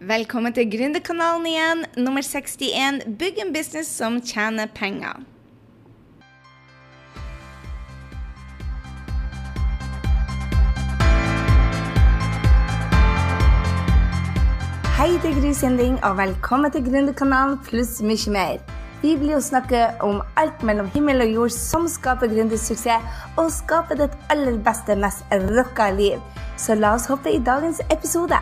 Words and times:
Velkommen 0.00 0.54
til 0.56 0.64
Gründerkanalen 0.72 1.42
igjen, 1.44 1.80
nummer 2.00 2.22
61. 2.24 3.02
Bygg 3.20 3.40
en 3.42 3.50
business 3.52 3.88
som 3.92 4.14
tjener 4.24 4.70
penger. 4.72 5.18
Hei, 14.96 15.10
det 15.20 15.34
er 15.34 15.36
Gry 15.36 15.52
Sinding, 15.52 15.98
og 16.00 16.16
velkommen 16.16 16.72
til 16.72 16.86
Gründerkanalen 16.88 17.58
pluss 17.68 18.00
mye 18.00 18.32
mer. 18.32 18.64
Vi 19.04 19.18
blir 19.20 19.36
jo 19.36 19.42
snakke 19.44 19.82
om 20.00 20.22
alt 20.40 20.64
mellom 20.64 20.88
himmel 20.96 21.26
og 21.26 21.34
jord 21.34 21.54
som 21.58 21.84
skaper 21.84 22.32
gründersuksess, 22.32 23.04
og 23.36 23.52
skaper 23.52 24.00
ditt 24.00 24.16
aller 24.32 24.56
beste, 24.64 24.96
mest 24.96 25.28
rocka 25.52 25.92
liv. 25.92 26.24
Så 26.56 26.80
la 26.80 26.96
oss 26.96 27.10
hoppe 27.12 27.36
i 27.36 27.44
dagens 27.52 27.84
episode. 27.90 28.40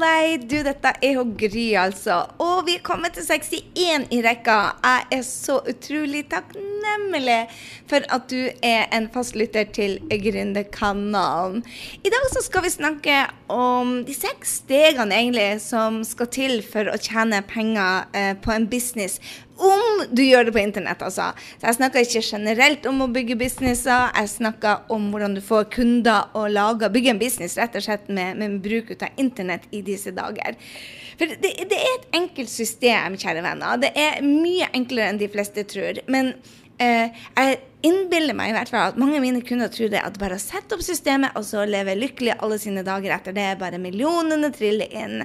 Deg! 0.00 0.46
Du, 0.50 0.56
dette 0.64 0.92
er 1.04 1.16
jo 1.16 1.24
Gry, 1.38 1.70
altså. 1.78 2.22
Og 2.42 2.64
vi 2.66 2.76
er 2.78 2.84
kommet 2.86 3.16
til 3.16 3.26
61 3.26 4.08
i 4.14 4.20
rekka. 4.24 4.56
Jeg 4.84 5.06
er 5.18 5.22
så 5.26 5.58
utrolig 5.68 6.24
takknemlig 6.32 7.40
for 7.90 8.06
at 8.16 8.26
du 8.32 8.38
er 8.66 8.88
en 8.96 9.08
fastlytter 9.12 9.68
til 9.76 9.98
Gründerkanalen. 10.10 11.62
I 12.04 12.12
dag 12.12 12.28
så 12.32 12.44
skal 12.46 12.66
vi 12.66 12.72
snakke 12.74 13.18
om 13.52 14.00
de 14.06 14.16
seks 14.16 14.60
stegene 14.64 15.16
egentlig 15.16 15.60
som 15.64 16.02
skal 16.06 16.30
til 16.32 16.58
for 16.66 16.90
å 16.90 16.98
tjene 17.00 17.42
penger 17.48 18.10
eh, 18.16 18.32
på 18.40 18.54
en 18.54 18.68
business. 18.70 19.20
Om 19.60 19.79
du 20.10 20.22
gjør 20.24 20.48
det 20.48 20.54
på 20.56 20.62
internett, 20.62 21.02
altså. 21.04 21.30
Så 21.60 21.68
jeg 21.68 21.78
snakker 21.78 22.06
ikke 22.06 22.22
generelt 22.24 22.86
om 22.90 23.04
å 23.04 23.10
bygge 23.12 23.38
businesser. 23.40 24.10
Jeg 24.16 24.32
snakker 24.32 24.90
om 24.94 25.10
hvordan 25.12 25.36
du 25.36 25.42
får 25.44 25.68
kunder 25.74 26.30
og 26.38 26.50
lager, 26.54 26.92
bygge 26.92 27.14
en 27.14 27.22
business 27.22 27.58
rett 27.60 27.76
og 27.78 27.86
slett 27.86 28.08
med, 28.08 28.40
med 28.40 28.58
bruk 28.64 28.94
av 28.98 29.20
internett 29.20 29.68
i 29.76 29.82
disse 29.86 30.14
dager. 30.16 30.58
For 31.20 31.28
det, 31.28 31.52
det, 31.68 31.76
er 31.76 31.96
et 31.98 32.16
enkelt 32.16 32.52
system, 32.52 33.18
kjære 33.20 33.44
venner. 33.44 33.80
Det 33.82 33.92
er 33.98 34.22
mye 34.24 34.70
enklere 34.76 35.12
enn 35.12 35.20
de 35.20 35.28
fleste 35.32 35.66
tror. 35.68 36.00
Men 36.10 36.32
eh, 36.80 37.12
jeg 37.36 37.58
innbiller 37.86 38.36
meg 38.36 38.52
i 38.52 38.56
hvert 38.56 38.72
fall 38.72 38.92
at 38.92 39.00
mange 39.00 39.18
av 39.18 39.24
mine 39.24 39.42
kunder 39.44 39.72
tror 39.72 39.92
det 39.92 40.00
at 40.00 40.16
bare 40.20 40.38
å 40.38 40.42
sette 40.42 40.76
opp 40.76 40.84
systemet 40.84 41.36
og 41.38 41.44
så 41.48 41.66
leve 41.68 41.98
lykkelig 41.98 42.38
alle 42.38 42.60
sine 42.60 42.84
dager 42.86 43.16
etter 43.16 43.36
det, 43.36 43.50
bare 43.60 43.80
millionene 43.80 44.52
triller 44.56 44.96
inn. 45.02 45.24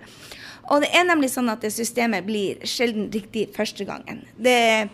Og 0.69 0.83
det 0.83 0.91
er 0.95 1.08
nemlig 1.08 1.31
sånn 1.33 1.52
at 1.52 1.63
det 1.66 1.73
systemet 1.75 2.25
blir 2.27 2.61
sjelden 2.67 3.09
riktig 3.13 3.47
første 3.55 3.85
gangen. 3.88 4.23
Det, 4.38 4.88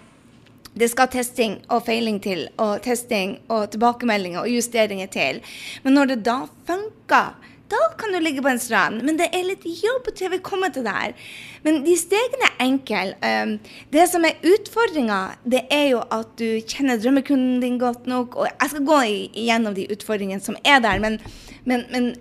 det 0.75 0.89
skal 0.91 1.11
testing 1.13 1.59
og 1.71 1.85
feiling 1.87 2.19
til, 2.23 2.47
og 2.61 2.81
testing 2.85 3.37
og 3.51 3.69
tilbakemeldinger 3.73 4.43
og 4.43 4.51
justeringer 4.51 5.11
til. 5.11 5.39
Men 5.85 5.97
når 5.99 6.13
det 6.13 6.19
da 6.27 6.41
funker, 6.67 7.33
da 7.71 7.79
kan 7.97 8.11
du 8.11 8.19
ligge 8.19 8.43
på 8.43 8.51
en 8.51 8.59
strand. 8.59 8.99
Men 9.05 9.17
det 9.19 9.29
er 9.31 9.47
litt 9.47 9.63
jobb 9.63 10.09
til 10.15 10.33
vi 10.33 10.41
kommer 10.43 10.73
til 10.73 10.83
der. 10.87 11.15
Men 11.63 11.81
de 11.85 11.95
stegene 11.99 12.49
er 12.49 12.65
enkle. 12.65 13.15
Um, 13.23 13.53
det 13.93 14.07
som 14.11 14.25
er 14.27 14.39
utfordringa, 14.43 15.21
det 15.47 15.63
er 15.71 15.87
jo 15.93 16.01
at 16.11 16.33
du 16.41 16.59
kjenner 16.67 16.99
drømmekunden 16.99 17.61
din 17.63 17.79
godt 17.81 18.09
nok. 18.11 18.35
Og 18.35 18.49
jeg 18.49 18.73
skal 18.73 18.87
gå 18.91 19.01
igjennom 19.11 19.77
de 19.77 19.87
utfordringene 19.93 20.43
som 20.43 20.59
er 20.65 20.83
der, 20.83 20.99
men, 21.03 21.19
men, 21.63 21.85
men 21.93 22.11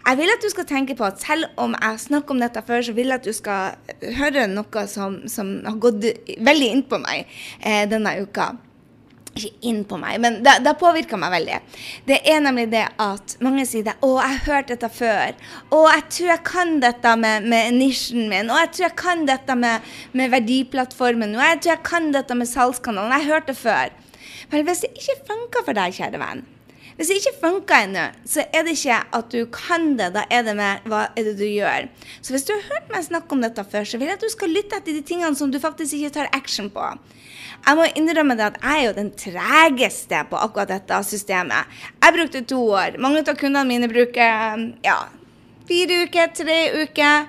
jeg 0.00 0.18
vil 0.18 0.32
at 0.32 0.42
du 0.42 0.48
skal 0.52 0.66
tenke 0.68 0.96
på 0.98 1.04
at 1.06 1.20
selv 1.22 1.50
om 1.60 1.74
jeg 1.76 2.00
snakker 2.06 2.34
om 2.34 2.40
dette 2.42 2.62
før, 2.66 2.82
så 2.82 2.94
vil 2.96 3.12
jeg 3.12 3.20
at 3.20 3.28
du 3.28 3.36
skal 3.36 3.76
høre 4.18 4.48
noe 4.50 4.86
som, 4.90 5.20
som 5.30 5.52
har 5.66 5.78
gått 5.82 6.08
veldig 6.40 6.72
inn 6.74 6.82
på 6.88 6.98
meg 7.02 7.30
eh, 7.60 7.84
denne 7.90 8.16
uka. 8.24 8.50
Ikke 9.30 9.52
inn 9.70 9.84
på 9.86 9.94
meg, 10.00 10.16
men 10.18 10.40
det, 10.42 10.56
det 10.64 10.72
påvirker 10.80 11.20
meg 11.20 11.30
veldig. 11.36 11.58
Det 12.08 12.16
er 12.32 12.40
nemlig 12.42 12.66
det 12.72 12.82
at 12.98 13.36
mange 13.44 13.62
sier 13.68 13.86
det. 13.86 13.94
'Å, 14.02 14.08
jeg 14.18 14.32
har 14.32 14.46
hørt 14.48 14.72
dette 14.72 14.90
før.' 14.90 15.36
'Å, 15.70 15.82
jeg 15.94 16.04
tror 16.16 16.30
jeg 16.32 16.44
kan 16.48 16.72
dette 16.82 17.12
med, 17.20 17.46
med 17.52 17.76
nisjen 17.78 18.26
min.' 18.32 18.50
'Å, 18.50 18.58
jeg 18.64 18.72
tror 18.74 18.86
jeg 18.88 18.96
kan 19.04 19.26
dette 19.28 19.56
med, 19.62 19.92
med 20.18 20.34
verdiplattformen.' 20.34 21.36
'Og 21.38 21.44
jeg 21.46 21.60
tror 21.60 21.76
jeg 21.76 21.84
kan 21.92 22.10
dette 22.16 22.34
med 22.40 22.50
salgskanalen.' 22.50 23.14
'Jeg 23.14 23.28
har 23.28 23.34
hørt 23.36 23.52
det 23.52 23.58
før.' 23.60 23.98
Men 24.50 24.66
hvis 24.66 24.82
det 24.82 24.96
ikke 24.98 25.20
funker 25.28 25.68
for 25.68 25.78
deg, 25.78 25.94
kjære 25.94 26.18
venn, 26.18 26.42
hvis 27.00 27.08
det 27.08 27.14
ikke 27.16 27.38
funker 27.40 27.86
ennå, 27.86 28.02
så 28.28 28.42
er 28.52 28.66
det 28.66 28.74
ikke 28.76 28.98
at 29.16 29.30
du 29.32 29.46
kan 29.48 29.94
det, 29.96 30.10
da 30.12 30.26
er 30.28 30.42
det 30.44 30.52
med 30.58 30.82
hva 30.84 31.06
er 31.16 31.30
det 31.30 31.38
du 31.38 31.46
gjør. 31.46 31.86
Så 32.20 32.34
hvis 32.34 32.44
du 32.44 32.52
har 32.52 32.66
hørt 32.66 32.90
meg 32.92 33.06
snakke 33.06 33.32
om 33.32 33.40
dette 33.40 33.64
før, 33.72 33.86
så 33.88 33.96
vil 33.96 34.10
jeg 34.10 34.18
at 34.18 34.26
du 34.26 34.28
skal 34.28 34.52
lytte 34.52 34.76
etter 34.76 34.92
de 34.92 35.00
tingene 35.08 35.32
som 35.38 35.48
du 35.48 35.56
faktisk 35.62 35.96
ikke 35.96 36.12
tar 36.18 36.28
action 36.36 36.68
på. 36.74 36.90
Jeg 37.64 37.78
må 37.78 37.86
innrømme 37.96 38.36
det 38.36 38.50
at 38.50 38.60
jeg 38.60 38.82
er 38.82 38.84
jo 38.84 38.92
den 38.98 39.08
tregeste 39.16 40.20
på 40.28 40.42
akkurat 40.44 40.74
dette 40.74 41.00
systemet. 41.08 41.80
Jeg 42.04 42.16
brukte 42.18 42.44
to 42.52 42.60
år. 42.68 43.00
Mange 43.00 43.24
av 43.24 43.32
kundene 43.40 43.64
mine 43.72 43.88
bruker 43.88 44.68
ja, 44.84 44.98
fire 45.72 46.02
uker, 46.04 46.36
tre 46.36 46.60
uker. 46.84 47.28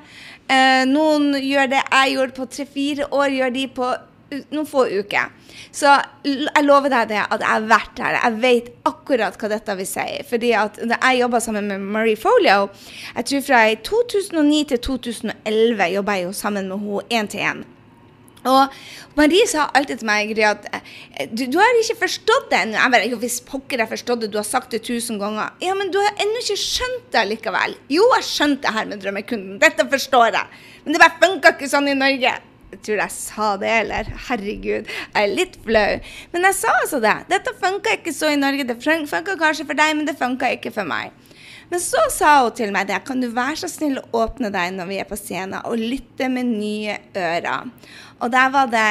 Eh, 0.52 0.84
noen 0.92 1.32
gjør 1.40 1.72
det 1.72 1.80
jeg 1.80 2.16
gjorde 2.18 2.36
på 2.36 2.52
tre-fire 2.58 3.08
år, 3.08 3.32
gjør 3.40 3.56
de 3.56 3.68
på 3.72 3.96
noen 4.52 4.68
få 4.68 4.86
uker. 4.88 5.32
Så 5.76 5.92
jeg 6.24 6.66
lover 6.66 6.94
deg 6.94 7.12
det 7.12 7.20
at 7.24 7.44
jeg 7.44 7.50
har 7.50 7.68
vært 7.68 8.00
her. 8.04 8.18
Jeg 8.20 8.40
vet 8.44 8.72
akkurat 8.88 9.38
hva 9.40 9.52
dette 9.52 9.76
vil 9.80 9.90
si. 9.90 10.08
Fordi 10.30 10.54
at 10.58 10.80
jeg 10.82 11.20
jobba 11.22 11.44
sammen 11.44 11.68
med 11.72 11.92
Marie 11.98 12.20
Folio, 12.20 12.70
jeg 13.16 13.30
tror 13.32 13.46
fra 13.50 13.62
2009 13.92 14.64
til 14.72 14.82
2011 14.88 15.92
jobba 15.98 16.18
jeg 16.18 16.28
jo 16.30 16.34
sammen 16.44 16.72
med 16.72 16.88
henne 16.88 17.22
én 17.22 17.32
til 17.32 17.46
én. 17.52 17.64
Og 18.42 18.74
Marie 19.14 19.46
sa 19.46 19.68
alltid 19.78 20.02
til 20.02 20.08
meg 20.10 20.32
at 20.42 20.64
eh, 20.74 21.28
du, 21.30 21.44
du 21.46 21.60
har 21.62 21.78
ikke 21.78 22.00
forstått 22.00 22.48
det 22.50 22.62
ennå. 22.64 22.78
Jeg 22.80 22.94
bare, 22.96 23.10
jo, 23.12 23.20
hvis 23.22 23.38
pokker 23.46 23.84
jeg 23.84 23.92
forstått 23.92 24.24
det, 24.24 24.32
du 24.34 24.40
har 24.40 24.48
sagt 24.48 24.74
det 24.74 24.82
tusen 24.88 25.20
ganger. 25.22 25.54
Ja, 25.62 25.76
men 25.78 25.92
du 25.94 26.00
har 26.02 26.16
ennå 26.18 26.42
ikke 26.42 26.58
skjønt 26.58 27.12
det 27.14 27.28
likevel. 27.30 27.78
Jo, 27.94 28.08
jeg 28.18 28.30
skjønte 28.32 28.66
det 28.66 28.78
her 28.80 28.90
med 28.90 29.04
drømmekunden. 29.04 29.60
Dette 29.62 29.86
forstår 29.92 30.40
jeg. 30.40 30.64
Men 30.86 30.96
det 30.96 31.04
bare 31.04 31.22
funka 31.22 31.54
ikke 31.54 31.70
sånn 31.70 31.92
i 31.92 31.98
Norge. 31.98 32.34
Jeg 32.72 32.84
tror 32.86 33.02
jeg 33.04 33.16
sa 33.16 33.48
det, 33.60 33.72
eller 33.82 34.12
herregud, 34.30 34.88
jeg 34.88 35.24
er 35.24 35.34
litt 35.36 35.58
flau. 35.66 35.98
Men 36.32 36.48
jeg 36.48 36.58
sa 36.62 36.76
altså 36.82 37.02
det. 37.04 37.18
Dette 37.32 37.56
funka 37.60 37.98
ikke 37.98 38.14
så 38.16 38.32
i 38.32 38.40
Norge. 38.40 38.68
Det 38.70 38.80
funka 38.80 39.36
kanskje 39.40 39.68
for 39.68 39.78
deg, 39.78 39.96
men 39.98 40.08
det 40.08 40.16
funka 40.20 40.54
ikke 40.56 40.72
for 40.76 40.88
meg. 40.88 41.12
Men 41.72 41.80
så 41.80 42.02
sa 42.12 42.34
hun 42.44 42.56
til 42.56 42.72
meg 42.76 42.90
det. 42.90 43.00
Kan 43.08 43.24
du 43.24 43.30
være 43.32 43.62
så 43.62 43.70
snill 43.72 44.02
å 44.02 44.24
åpne 44.26 44.52
deg 44.52 44.76
når 44.76 44.90
vi 44.90 45.00
er 45.00 45.08
på 45.08 45.20
scenen, 45.20 45.62
og 45.64 45.80
lytte 45.80 46.28
med 46.32 46.50
nye 46.52 46.98
ører? 47.16 47.68
Og 48.20 48.32
der 48.32 48.50
var 48.54 48.72
det 48.72 48.88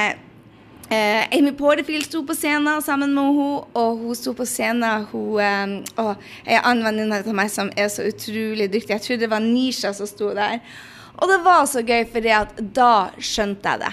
eh, 0.90 1.26
Amy 1.36 1.52
Porterfield 1.56 2.08
sto 2.08 2.22
på 2.26 2.36
scenen 2.36 2.80
sammen 2.84 3.12
med 3.16 3.28
henne, 3.36 3.66
og 3.76 4.00
hun 4.04 4.16
sto 4.16 4.32
på 4.36 4.48
scenen 4.48 5.04
hun, 5.12 5.40
eh, 5.44 5.76
og 6.00 6.14
En 6.46 6.64
annen 6.64 6.86
venninne 6.88 7.20
av 7.20 7.36
meg 7.36 7.52
som 7.52 7.68
er 7.76 7.92
så 7.92 8.08
utrolig 8.08 8.70
dyktig. 8.72 8.96
Jeg 8.96 9.06
tror 9.06 9.20
det 9.20 9.30
var 9.30 9.44
Nisha 9.44 9.92
som 9.96 10.08
sto 10.08 10.32
der. 10.36 10.60
Og 11.20 11.28
det 11.28 11.40
var 11.44 11.66
så 11.68 11.82
gøy, 11.84 12.04
for 12.08 12.24
da 12.76 12.92
skjønte 13.20 13.74
jeg 13.74 13.82
det. 13.84 13.92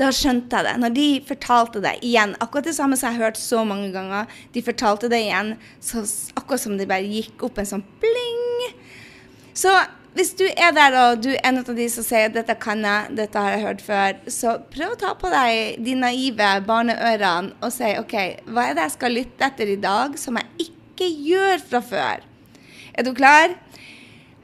Da 0.00 0.10
skjønte 0.10 0.58
jeg 0.58 0.66
det. 0.66 0.74
Når 0.82 0.94
de 0.96 1.08
fortalte 1.28 1.82
det 1.84 1.92
igjen, 2.02 2.34
akkurat 2.42 2.66
det 2.66 2.74
samme 2.74 2.98
som 2.98 3.08
jeg 3.08 3.18
har 3.18 3.28
hørt 3.28 3.38
så 3.38 3.62
mange 3.66 3.92
ganger, 3.94 4.30
de 4.54 4.62
fortalte 4.66 5.10
det 5.10 5.22
igjen, 5.22 5.54
så 5.78 6.02
akkurat 6.34 6.64
som 6.64 6.78
det 6.78 6.88
bare 6.90 7.06
gikk 7.06 7.46
opp 7.46 7.60
en 7.62 7.70
sånn 7.76 7.86
bling. 8.02 8.72
Så 9.54 9.70
hvis 10.14 10.32
du 10.38 10.44
er 10.46 10.74
der 10.74 10.94
og 10.98 11.22
du 11.22 11.32
er 11.32 11.40
en 11.46 11.60
av 11.62 11.70
de 11.74 11.86
som 11.90 12.04
sier 12.06 12.28
'dette 12.30 12.54
kan 12.62 12.82
jeg, 12.86 13.16
dette 13.18 13.38
har 13.38 13.54
jeg 13.54 13.64
hørt 13.66 13.82
før', 13.82 14.18
så 14.30 14.58
prøv 14.70 14.92
å 14.94 14.98
ta 14.98 15.14
på 15.18 15.30
deg 15.30 15.82
de 15.82 15.94
naive 15.98 16.50
barneørene 16.66 17.54
og 17.60 17.72
si 17.74 17.94
'OK, 17.98 18.14
hva 18.46 18.68
er 18.68 18.74
det 18.74 18.86
jeg 18.86 18.94
skal 18.94 19.10
lytte 19.10 19.46
etter 19.46 19.72
i 19.74 19.80
dag 19.82 20.18
som 20.18 20.38
jeg 20.38 20.68
ikke 20.68 21.08
gjør 21.30 21.66
fra 21.70 21.82
før'? 21.82 22.22
Er 22.94 23.02
du 23.02 23.10
klar? 23.14 23.58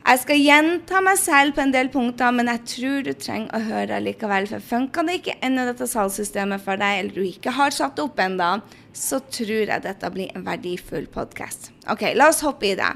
Jeg 0.00 0.21
skal 0.22 0.41
gjenta 0.41 1.00
meg 1.05 1.19
selv 1.21 1.55
på 1.55 1.61
en 1.62 1.72
del 1.75 1.91
punkter, 1.93 2.33
men 2.33 2.49
jeg 2.49 2.62
tror 2.72 3.03
du 3.05 3.11
trenger 3.15 3.53
å 3.53 3.61
høre 3.69 3.99
likevel. 4.03 4.49
For 4.49 4.65
funker 4.65 5.06
det 5.06 5.19
ikke 5.21 5.37
ennå 5.44 5.66
dette 5.69 5.87
salgssystemet 5.91 6.65
for 6.65 6.81
deg, 6.81 7.02
eller 7.02 7.19
du 7.19 7.26
ikke 7.29 7.52
har 7.55 7.75
satt 7.76 7.99
det 7.99 8.06
opp 8.08 8.23
ennå, 8.25 8.49
så 8.97 9.20
tror 9.20 9.70
jeg 9.70 9.85
dette 9.85 10.11
blir 10.14 10.32
en 10.35 10.47
verdifull 10.49 11.06
podkast. 11.12 11.70
OK, 11.93 12.08
la 12.17 12.31
oss 12.32 12.41
hoppe 12.47 12.73
i 12.73 12.75
det. 12.81 12.91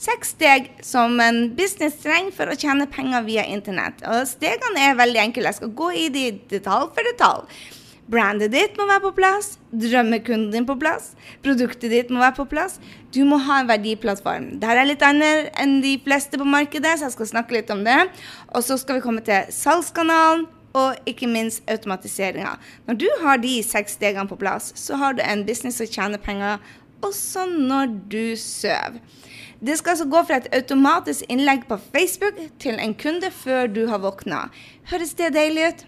Seks 0.00 0.34
steg 0.36 0.70
som 0.84 1.18
en 1.20 1.50
business 1.56 1.98
trenger 2.00 2.36
for 2.36 2.52
å 2.52 2.56
tjene 2.56 2.86
penger 2.92 3.24
via 3.26 3.48
internett. 3.48 4.04
Og 4.08 4.28
stegene 4.28 4.84
er 4.84 5.00
veldig 5.00 5.20
enkle. 5.26 5.48
Jeg 5.50 5.58
skal 5.58 5.74
gå 5.76 5.90
i 5.96 6.06
de 6.12 6.26
detalj 6.52 6.92
for 6.94 7.08
detalj. 7.08 7.60
Brandet 8.10 8.52
ditt 8.52 8.78
må 8.78 8.86
være 8.88 9.04
på 9.08 9.16
plass, 9.20 9.56
drømmekunden 9.70 10.50
din 10.52 10.66
på 10.66 10.76
plass, 10.80 11.12
produktet 11.44 11.92
ditt 11.92 12.10
må 12.10 12.22
være 12.22 12.38
på 12.40 12.48
plass. 12.50 12.78
Du 13.14 13.22
må 13.28 13.38
ha 13.46 13.60
en 13.60 13.70
verdiplattform. 13.70 14.48
Dette 14.62 14.78
er 14.82 14.88
litt 14.88 15.04
annet 15.06 15.50
enn 15.60 15.78
de 15.84 15.96
fleste 16.04 16.40
på 16.40 16.48
markedet, 16.48 16.96
så 16.98 17.08
jeg 17.08 17.16
skal 17.18 17.30
snakke 17.34 17.58
litt 17.58 17.70
om 17.70 17.84
det. 17.86 18.00
Og 18.54 18.66
så 18.66 18.78
skal 18.80 18.98
vi 18.98 19.04
komme 19.06 19.22
til 19.26 19.50
salgskanalen 19.54 20.48
og 20.78 21.10
ikke 21.10 21.26
minst 21.30 21.62
automatiseringa. 21.70 22.54
Når 22.86 22.98
du 23.02 23.08
har 23.22 23.40
de 23.42 23.56
seks 23.66 23.98
stegene 23.98 24.30
på 24.30 24.38
plass, 24.38 24.72
så 24.78 24.98
har 24.98 25.18
du 25.18 25.24
en 25.24 25.46
business 25.46 25.80
som 25.82 25.90
tjener 25.90 26.22
penger 26.22 26.62
også 27.02 27.46
når 27.50 27.94
du 28.12 28.36
sover. 28.38 29.00
Det 29.60 29.76
skal 29.76 29.90
altså 29.90 30.06
gå 30.08 30.22
fra 30.24 30.38
et 30.40 30.48
automatisk 30.56 31.24
innlegg 31.28 31.66
på 31.68 31.76
Facebook 31.92 32.40
til 32.62 32.80
en 32.80 32.94
kunde 32.94 33.30
før 33.30 33.68
du 33.68 33.86
har 33.90 34.00
våkna. 34.00 34.46
Høres 34.92 35.14
det 35.18 35.34
deilig 35.36 35.68
ut? 35.68 35.86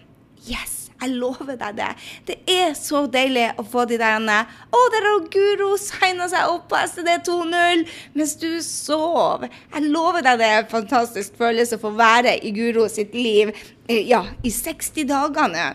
Yes! 0.51 0.82
Jeg 1.03 1.17
lover 1.19 1.57
deg 1.59 1.75
det. 1.75 1.89
Det 2.29 2.35
er 2.47 2.73
så 2.79 3.03
deilig 3.11 3.49
å 3.59 3.65
få 3.67 3.83
de 3.89 3.97
der 3.99 4.15
Å, 4.23 4.81
der 4.93 5.07
har 5.09 5.25
Guro 5.33 5.73
signa 5.81 6.29
seg 6.31 6.47
opp 6.47 6.69
på 6.71 6.79
STD 6.79 7.09
2.0 7.27 7.83
mens 8.15 8.35
du 8.39 8.49
sov. 8.63 9.43
Jeg 9.43 9.89
lover 9.91 10.23
deg 10.23 10.39
det 10.39 10.47
er 10.49 10.61
en 10.61 10.71
fantastisk 10.71 11.35
følelse 11.39 11.75
å 11.75 11.83
få 11.83 11.91
være 11.97 12.37
i 12.39 12.53
Guro 12.55 12.87
sitt 12.91 13.15
liv 13.17 13.51
eh, 13.51 14.05
ja, 14.07 14.23
i 14.43 14.51
60 14.53 15.09
dager 15.11 15.51
nå. 15.51 15.71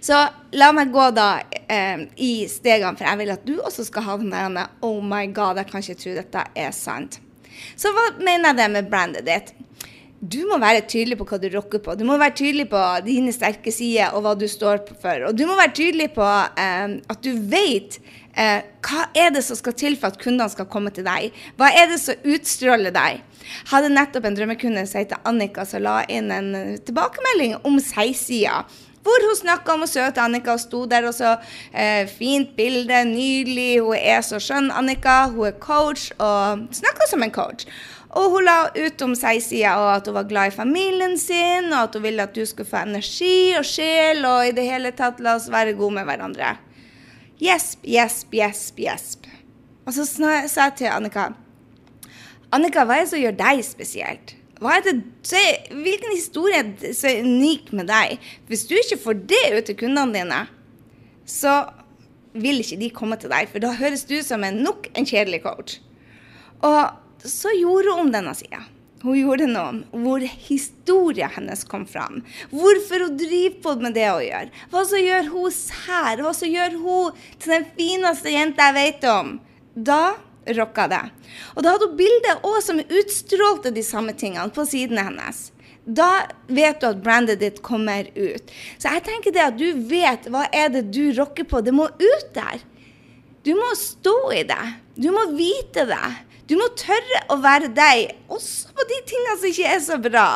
Så 0.00 0.18
la 0.54 0.68
meg 0.76 0.92
gå 0.94 1.08
da 1.16 1.40
eh, 1.66 2.04
i 2.22 2.32
stegene, 2.50 2.94
for 2.98 3.08
jeg 3.08 3.20
vil 3.22 3.32
at 3.34 3.48
du 3.48 3.56
også 3.56 3.86
skal 3.88 4.06
ha 4.06 4.18
den 4.20 4.30
der 4.30 4.76
Oh 4.84 5.00
my 5.02 5.24
God, 5.32 5.58
jeg 5.58 5.72
kan 5.72 5.82
ikke 5.82 6.02
tro 6.02 6.14
dette 6.20 6.44
er 6.54 6.76
sant. 6.76 7.18
Så 7.80 7.90
hva 7.94 8.10
mener 8.20 8.52
jeg 8.52 8.60
det 8.60 8.68
med 8.76 8.92
brandet 8.92 9.26
ditt? 9.26 9.54
Du 10.18 10.40
må 10.50 10.56
være 10.58 10.82
tydelig 10.90 11.14
på 11.20 11.26
hva 11.30 11.38
du 11.38 11.46
rocker 11.52 11.78
på. 11.78 11.94
Du 11.94 12.02
må 12.06 12.16
være 12.18 12.34
tydelig 12.40 12.64
på 12.72 12.78
dine 13.06 13.30
sterke 13.34 13.70
sider 13.70 14.16
og 14.16 14.24
hva 14.24 14.32
du 14.34 14.48
står 14.50 14.80
for. 14.98 15.28
Og 15.28 15.36
du 15.38 15.44
må 15.46 15.54
være 15.58 15.76
tydelig 15.78 16.08
på 16.16 16.26
eh, 16.26 16.96
at 16.98 17.20
du 17.22 17.30
vet 17.52 18.00
eh, 18.34 18.66
hva 18.82 19.04
er 19.14 19.30
det 19.36 19.44
som 19.46 19.58
skal 19.60 19.76
til 19.78 19.94
for 19.94 20.10
at 20.10 20.18
kundene 20.18 20.50
skal 20.50 20.66
komme 20.72 20.90
til 20.94 21.06
deg. 21.06 21.30
Hva 21.54 21.70
er 21.70 21.92
det 21.92 22.00
som 22.02 22.26
utstråler 22.26 22.94
deg? 22.96 23.22
Hadde 23.70 23.92
nettopp 23.94 24.26
en 24.26 24.40
drømmekunde 24.40 24.82
som 24.90 25.04
heter 25.04 25.22
Annika, 25.28 25.62
som 25.64 25.86
la 25.86 26.00
inn 26.10 26.34
en 26.34 26.50
tilbakemelding 26.82 27.60
om 27.62 27.78
seg-sida. 27.78 28.64
Hvor 29.06 29.22
hun 29.24 29.38
snakka 29.38 29.76
om 29.78 29.86
søte 29.88 30.20
Annika 30.20 30.56
og 30.56 30.60
sto 30.60 30.82
der 30.90 31.06
og 31.08 31.14
så 31.16 31.36
eh, 31.70 32.10
fint 32.10 32.50
bilde, 32.58 33.04
nydelig. 33.06 33.78
Hun 33.86 33.94
er 33.94 34.26
så 34.26 34.42
skjønn, 34.42 34.72
Annika. 34.74 35.28
Hun 35.30 35.46
er 35.52 35.54
coach 35.62 36.10
og 36.18 36.66
snakker 36.74 37.06
som 37.08 37.22
en 37.22 37.32
coach. 37.32 37.70
Og 38.16 38.32
hun 38.32 38.46
la 38.46 38.56
ut 38.72 39.02
om 39.04 39.12
seg 39.18 39.42
sida 39.44 39.74
og 39.82 39.90
at 39.98 40.06
hun 40.08 40.16
var 40.16 40.28
glad 40.30 40.52
i 40.52 40.54
familien 40.56 41.18
sin, 41.20 41.68
og 41.74 41.82
at 41.82 41.98
hun 41.98 42.06
ville 42.06 42.24
at 42.24 42.36
du 42.36 42.44
skulle 42.48 42.68
få 42.68 42.80
energi 42.86 43.52
og 43.58 43.66
sjel, 43.68 44.24
og 44.24 44.48
i 44.48 44.54
det 44.56 44.64
hele 44.64 44.94
tatt 44.96 45.20
la 45.20 45.36
oss 45.36 45.50
være 45.52 45.76
gode 45.76 45.98
med 45.98 46.08
hverandre. 46.08 46.54
Gjesp, 47.38 47.84
gjesp, 47.86 48.32
gjesp, 48.34 48.80
gjesp. 48.82 49.28
Og 49.86 49.94
så 49.96 50.08
sa 50.08 50.32
jeg 50.40 50.74
til 50.80 50.90
Annika 50.92 51.30
Annika, 52.52 52.84
hva 52.88 52.96
er 52.96 53.04
det 53.04 53.10
som 53.12 53.20
gjør 53.20 53.36
deg 53.36 53.62
spesielt? 53.64 54.34
Hva 54.58 54.78
er 54.78 54.86
det, 54.86 54.94
så, 55.26 55.40
hvilken 55.70 56.14
historie 56.16 56.62
er 56.64 56.94
så 56.96 57.12
unik 57.22 57.74
med 57.76 57.90
deg? 57.92 58.16
Hvis 58.48 58.64
du 58.66 58.74
ikke 58.78 58.98
får 59.02 59.20
det 59.30 59.42
ut 59.52 59.68
til 59.68 59.76
kundene 59.84 60.16
dine, 60.16 60.40
så 61.28 61.60
vil 62.32 62.62
ikke 62.62 62.80
de 62.80 62.88
komme 62.94 63.18
til 63.20 63.30
deg, 63.30 63.50
for 63.52 63.62
da 63.62 63.74
høres 63.76 64.06
du 64.08 64.16
som 64.24 64.44
en 64.46 64.62
nok 64.64 64.88
en 64.96 65.06
kjedelig 65.06 65.42
coach. 65.44 65.78
Og 66.64 66.80
så 67.24 67.52
gjorde 67.56 67.96
hun 67.98 68.12
denne 68.14 68.34
sida. 68.38 68.64
Hun 69.02 69.14
gjorde 69.14 69.46
noe 69.46 69.70
om 69.70 70.02
hvor 70.02 70.22
historien 70.22 71.30
hennes 71.30 71.62
kom 71.70 71.84
fram. 71.86 72.22
Hvorfor 72.50 73.06
hun 73.06 73.18
driver 73.18 73.58
på 73.62 73.74
med 73.82 73.94
det 73.94 74.08
hun 74.10 74.24
gjør. 74.26 74.48
Hva 74.72 74.84
som 74.90 75.02
gjør 75.02 75.28
hun 75.34 75.52
sær. 75.54 76.22
Hva 76.24 76.32
som 76.34 76.50
gjør 76.50 76.78
hun 76.82 77.20
til 77.38 77.54
den 77.54 77.68
fineste 77.78 78.32
jenta 78.34 78.70
jeg 78.70 78.78
vet 78.78 79.06
om. 79.12 79.36
Da 79.74 80.16
rocka 80.58 80.88
det. 80.90 81.04
Og 81.54 81.62
da 81.62 81.74
hadde 81.74 81.90
hun 81.90 82.00
bilder 82.00 82.42
òg 82.48 82.58
som 82.64 82.82
utstrålte 82.82 83.72
de 83.74 83.84
samme 83.86 84.16
tingene 84.18 84.50
på 84.54 84.66
sidene 84.66 85.06
hennes. 85.10 85.48
Da 85.88 86.26
vet 86.52 86.82
du 86.82 86.88
at 86.90 87.02
brandet 87.04 87.40
ditt 87.40 87.62
kommer 87.64 88.10
ut. 88.12 88.50
Så 88.76 88.90
jeg 88.92 89.04
tenker 89.06 89.32
det 89.32 89.44
at 89.46 89.60
du 89.60 89.68
vet 89.88 90.26
hva 90.28 90.44
er 90.52 90.72
det 90.74 90.88
du 90.92 91.06
rocker 91.16 91.46
på. 91.48 91.62
Det 91.64 91.72
må 91.72 91.86
ut 91.88 92.32
der. 92.34 92.64
Du 93.46 93.54
må 93.56 93.70
stå 93.78 94.16
i 94.36 94.42
det. 94.48 94.64
Du 94.98 95.08
må 95.14 95.30
vite 95.38 95.86
det. 95.88 96.08
Du 96.48 96.54
må 96.56 96.70
tørre 96.80 97.24
å 97.28 97.36
være 97.44 97.68
deg, 97.76 98.14
også 98.32 98.72
på 98.72 98.86
de 98.88 99.02
tingene 99.08 99.34
som 99.36 99.50
ikke 99.50 99.72
er 99.74 99.82
så 99.84 99.98
bra. 100.00 100.28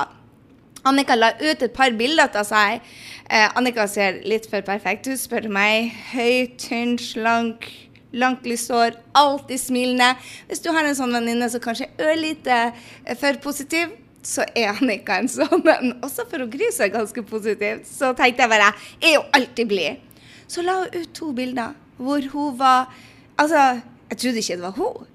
Annika 0.84 1.16
la 1.16 1.30
ut 1.40 1.62
et 1.62 1.72
par 1.72 1.94
bilder 1.96 2.28
av 2.36 2.44
seg. 2.44 2.82
Eh, 3.30 3.46
Annika 3.56 3.86
ser 3.88 4.18
litt 4.28 4.48
for 4.50 4.64
perfekt 4.66 5.08
ut, 5.08 5.20
spør 5.20 5.46
meg. 5.48 5.88
Høy, 6.12 6.52
tynn, 6.60 6.98
slank 7.00 7.70
langt 8.12 8.44
lyst 8.44 8.68
hår, 8.68 8.96
alltid 9.16 9.60
smilende. 9.60 10.10
Hvis 10.48 10.60
du 10.60 10.70
har 10.74 10.84
en 10.84 10.96
sånn 10.96 11.14
venninne 11.16 11.48
som 11.48 11.62
kanskje 11.64 11.88
er 11.88 12.10
ørlite 12.12 12.58
eh, 12.68 13.16
for 13.18 13.38
positiv, 13.44 13.94
så 14.22 14.44
er 14.54 14.74
Annika 14.74 15.16
en 15.18 15.30
sånn 15.32 15.64
en. 15.72 15.94
Også 16.04 16.26
for 16.30 16.44
å 16.44 16.50
Gry 16.50 16.68
så 16.74 16.86
er 16.86 16.92
ganske 16.94 17.24
positivt. 17.26 17.88
Så 17.88 18.12
tenkte 18.18 18.44
jeg 18.44 18.52
bare 18.52 18.68
jeg 19.00 19.14
er 19.14 19.16
jo 19.16 19.24
alltid 19.38 19.72
blid. 19.72 20.04
Så 20.46 20.64
la 20.66 20.82
hun 20.82 20.92
ut 20.92 21.16
to 21.16 21.32
bilder 21.36 21.72
hvor 22.02 22.28
hun 22.34 22.58
var 22.60 22.92
Altså, 23.40 23.80
jeg 24.10 24.18
trodde 24.20 24.40
ikke 24.42 24.56
det 24.60 24.62
var 24.62 24.74
hun. 24.76 25.06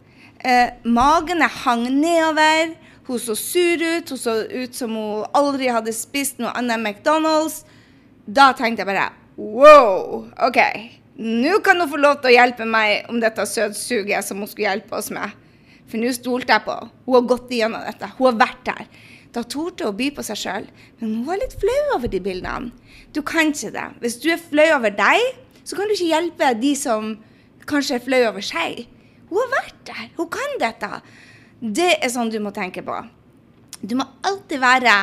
Eh, 0.43 0.73
magene 0.83 1.47
hang 1.63 1.87
nedover. 2.01 2.75
Hun 3.07 3.19
så 3.19 3.35
sur 3.35 3.81
ut. 3.81 4.09
Hun 4.09 4.17
så 4.17 4.35
ut 4.51 4.75
som 4.75 4.93
hun 4.95 5.25
aldri 5.33 5.71
hadde 5.71 5.93
spist 5.95 6.41
noe 6.41 6.53
annet 6.57 6.81
McDonald's. 6.81 7.63
Da 8.27 8.51
tenkte 8.53 8.83
jeg 8.83 8.89
bare 8.89 9.09
wow, 9.37 10.25
OK. 10.47 10.59
Nå 11.17 11.59
kan 11.65 11.79
hun 11.81 11.89
få 11.89 11.99
lov 12.01 12.19
til 12.21 12.31
å 12.31 12.35
hjelpe 12.35 12.65
meg 12.69 13.07
om 13.09 13.21
dette 13.21 13.45
søtsuget 13.49 14.25
som 14.25 14.41
hun 14.41 14.49
skulle 14.49 14.67
hjelpe 14.67 14.97
oss 14.97 15.09
med. 15.13 15.33
For 15.87 16.01
nå 16.01 16.11
stolte 16.13 16.53
jeg 16.53 16.65
på. 16.65 16.75
Hun 17.05 17.15
har 17.15 17.29
gått 17.31 17.53
igjennom 17.55 17.85
dette. 17.85 18.09
Hun 18.17 18.27
har 18.31 18.41
vært 18.41 18.65
der. 18.67 18.89
Da 19.33 19.43
torde 19.45 19.85
hun 19.85 19.93
å 19.93 19.97
by 19.97 20.09
på 20.17 20.25
seg 20.25 20.41
sjøl. 20.41 20.67
Men 20.99 21.15
hun 21.15 21.25
var 21.29 21.39
litt 21.41 21.55
flau 21.61 21.79
over 21.95 22.11
de 22.11 22.21
bildene. 22.23 22.73
Du 23.15 23.23
kan 23.25 23.53
ikke 23.53 23.71
det. 23.73 23.87
Hvis 24.03 24.19
du 24.21 24.29
er 24.33 24.41
flau 24.41 24.67
over 24.75 24.93
deg, 24.93 25.39
så 25.63 25.77
kan 25.77 25.87
du 25.87 25.95
ikke 25.95 26.11
hjelpe 26.11 26.51
de 26.59 26.73
som 26.79 27.15
kanskje 27.67 27.97
er 27.97 28.05
flau 28.05 28.21
over 28.29 28.45
seg. 28.45 28.85
Hun 29.29 29.41
har 29.41 29.53
vært 29.57 29.81
der. 29.89 30.05
Hun 30.17 30.29
kan 30.31 30.59
dette. 30.61 31.01
Det 31.59 31.91
er 31.97 32.13
sånn 32.13 32.31
du 32.31 32.39
må 32.43 32.53
tenke 32.55 32.83
på. 32.85 33.01
Du 33.81 33.97
må 33.97 34.05
alltid 34.25 34.61
være 34.61 34.93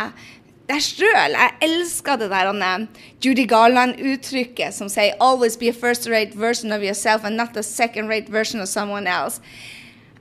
deg 0.69 0.81
sjøl. 0.83 1.37
Jeg 1.37 1.53
elsker 1.67 2.19
det 2.23 2.31
der 2.33 2.87
Judy 3.23 3.47
Garland-uttrykket 3.47 4.75
som 4.75 4.89
sier 4.89 5.15
'always 5.21 5.57
be 5.59 5.69
a 5.69 5.73
first-rate 5.73 6.35
version 6.35 6.73
of 6.73 6.83
yourself 6.83 7.25
and 7.25 7.37
not 7.37 7.57
a 7.57 7.63
second-rate 7.63 8.31
version 8.31 8.61
of 8.61 8.69
someone 8.69 9.07
else'. 9.07 9.41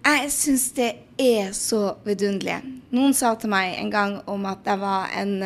Jeg 0.03 0.31
syns 0.31 0.71
det 0.71 0.91
er 1.17 1.53
så 1.55 1.95
vidunderlig. 2.03 2.57
Noen 2.91 3.13
sa 3.13 3.35
til 3.39 3.49
meg 3.49 3.77
en 3.79 3.91
gang 3.91 4.17
om 4.27 4.45
at 4.45 4.65
jeg 4.65 4.79
var 4.81 5.09
en, 5.15 5.43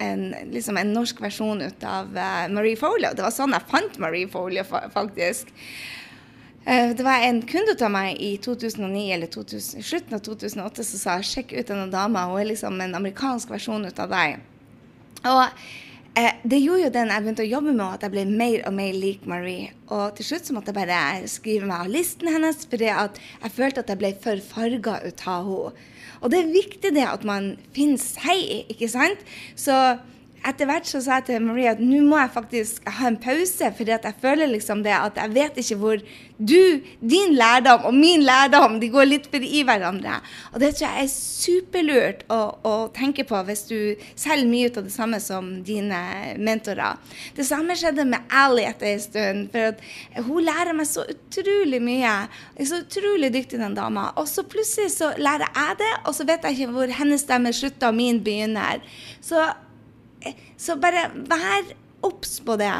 en, 0.00 0.34
liksom 0.52 0.76
en 0.76 0.92
norsk 0.92 1.20
versjon 1.24 1.62
ut 1.62 1.86
av 1.86 2.10
uh, 2.12 2.44
Marie 2.52 2.76
Folio. 2.76 3.14
Det 3.16 3.24
var 3.24 3.32
sånn 3.32 3.56
jeg 3.56 3.64
fant 3.70 3.96
Marie 4.02 4.28
Folio, 4.28 4.66
faktisk. 4.92 5.48
Uh, 6.66 6.90
det 6.98 7.04
var 7.06 7.22
en 7.22 7.40
kunde 7.46 7.76
av 7.78 7.92
meg 7.94 8.18
i 8.18 8.32
2009 8.42 9.06
eller 9.14 9.30
2000, 9.30 9.84
slutten 9.86 10.18
av 10.18 10.22
2008 10.26 10.86
som 10.88 10.98
sa 10.98 11.16
sjekk 11.22 11.54
ut 11.54 11.68
denne 11.68 11.86
dama, 11.92 12.26
hun 12.26 12.40
er 12.40 12.48
liksom 12.50 12.80
en 12.82 12.96
amerikansk 12.98 13.52
versjon 13.54 13.86
ut 13.86 14.00
av 14.02 14.10
deg. 14.10 14.40
Og 15.26 15.42
eh, 16.18 16.40
det 16.42 16.58
gjorde 16.58 16.88
jo 16.88 16.94
den 16.96 17.12
jeg 17.12 17.24
begynte 17.24 17.44
å 17.46 17.50
jobbe 17.50 17.74
med, 17.74 17.86
at 17.86 18.06
jeg 18.06 18.14
ble 18.16 18.24
mer 18.30 18.66
og 18.66 18.74
mer 18.76 18.98
lik 18.98 19.28
Marie. 19.30 19.70
Og 19.94 20.16
til 20.18 20.30
slutt 20.30 20.50
så 20.50 20.56
måtte 20.56 20.74
jeg 20.74 20.80
bare 20.80 21.30
skrive 21.30 21.70
meg 21.70 21.84
av 21.84 21.92
listen 21.92 22.30
hennes, 22.34 22.66
fordi 22.66 22.90
jeg 22.90 23.54
følte 23.54 23.84
at 23.84 23.94
jeg 23.94 24.02
ble 24.02 24.12
for 24.26 24.42
farga 24.50 24.98
ut 25.06 25.26
av 25.30 25.52
henne. 25.52 25.92
Og 26.24 26.32
det 26.32 26.38
er 26.40 26.52
viktig 26.54 26.90
det 26.96 27.04
at 27.06 27.24
man 27.28 27.50
finner 27.76 28.00
seg, 28.00 28.66
ikke 28.72 28.88
sant? 28.90 29.20
Så 29.54 29.74
etter 30.46 30.68
hvert 30.68 30.86
så 30.88 31.00
sa 31.02 31.18
jeg 31.20 31.28
til 31.30 31.44
Marie 31.44 31.72
at 31.72 31.82
nå 31.82 32.02
må 32.06 32.18
jeg 32.20 32.32
faktisk 32.34 32.86
ha 32.98 33.10
en 33.10 33.18
pause, 33.20 33.70
fordi 33.78 33.94
at 33.96 34.06
jeg 34.06 34.20
føler 34.22 34.50
liksom 34.50 34.84
det 34.86 34.94
at 34.94 35.18
jeg 35.20 35.34
vet 35.34 35.60
ikke 35.62 35.78
hvor 35.80 36.02
du, 36.36 36.82
din 37.00 37.32
lærdom 37.32 37.86
og 37.88 37.94
min 37.96 38.20
lærdom 38.26 38.76
de 38.80 38.90
går 38.92 39.08
litt 39.08 39.28
for 39.32 39.40
i 39.40 39.62
hverandre. 39.64 40.18
Og 40.52 40.60
det 40.60 40.74
tror 40.76 40.86
jeg 40.86 41.06
er 41.06 41.12
superlurt 41.12 42.24
å, 42.32 42.40
å 42.60 42.74
tenke 42.96 43.24
på 43.28 43.40
hvis 43.48 43.64
du 43.70 43.78
selger 44.12 44.50
mye 44.50 44.68
ut 44.68 44.76
av 44.80 44.88
det 44.88 44.94
samme 44.94 45.20
som 45.24 45.48
dine 45.66 46.00
mentorer. 46.36 47.00
Det 47.36 47.46
samme 47.48 47.76
skjedde 47.78 48.04
med 48.08 48.28
Ally 48.42 48.66
etter 48.68 48.92
en 48.92 49.02
stund. 49.02 49.48
For 49.54 50.26
hun 50.28 50.44
lærer 50.44 50.76
meg 50.76 50.90
så 50.90 51.06
utrolig 51.08 51.80
mye. 51.82 52.14
Jeg 52.56 52.66
er 52.66 52.70
så 52.70 52.82
utrolig 52.84 53.32
dyktig, 53.32 53.60
den 53.62 53.76
dama. 53.78 54.10
Og 54.20 54.28
så 54.28 54.44
plutselig 54.44 54.92
så 54.98 55.14
lærer 55.16 55.48
jeg 55.48 55.80
det, 55.80 55.92
og 56.04 56.16
så 56.16 56.28
vet 56.28 56.44
jeg 56.44 56.58
ikke 56.58 56.74
hvor 56.76 56.96
hennes 57.00 57.24
stemme 57.24 57.54
slutter 57.56 57.90
og 57.90 57.96
min 57.96 58.20
begynner. 58.24 58.84
Så 59.24 59.40
så 60.60 60.78
bare 60.80 61.08
vær 61.14 61.74
obs 62.06 62.38
på 62.44 62.58
det. 62.60 62.72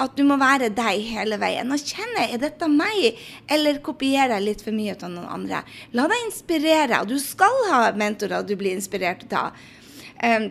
At 0.00 0.14
du 0.16 0.22
må 0.24 0.38
være 0.40 0.70
deg 0.72 1.02
hele 1.10 1.36
veien. 1.40 1.68
Og 1.74 1.82
kjenne 1.84 2.24
er 2.24 2.40
dette 2.40 2.68
meg, 2.72 3.18
eller 3.52 3.82
kopierer 3.84 4.38
jeg 4.38 4.46
litt 4.46 4.64
for 4.64 4.72
mye 4.72 4.94
av 4.96 5.12
noen 5.12 5.28
andre. 5.28 5.60
La 5.92 6.06
deg 6.08 6.24
inspirere. 6.24 7.02
Du 7.04 7.18
skal 7.20 7.66
ha 7.68 7.82
mentorer 7.92 8.46
du 8.48 8.54
blir 8.56 8.78
inspirert 8.78 9.28
av. 9.36 9.58
Um, 10.24 10.50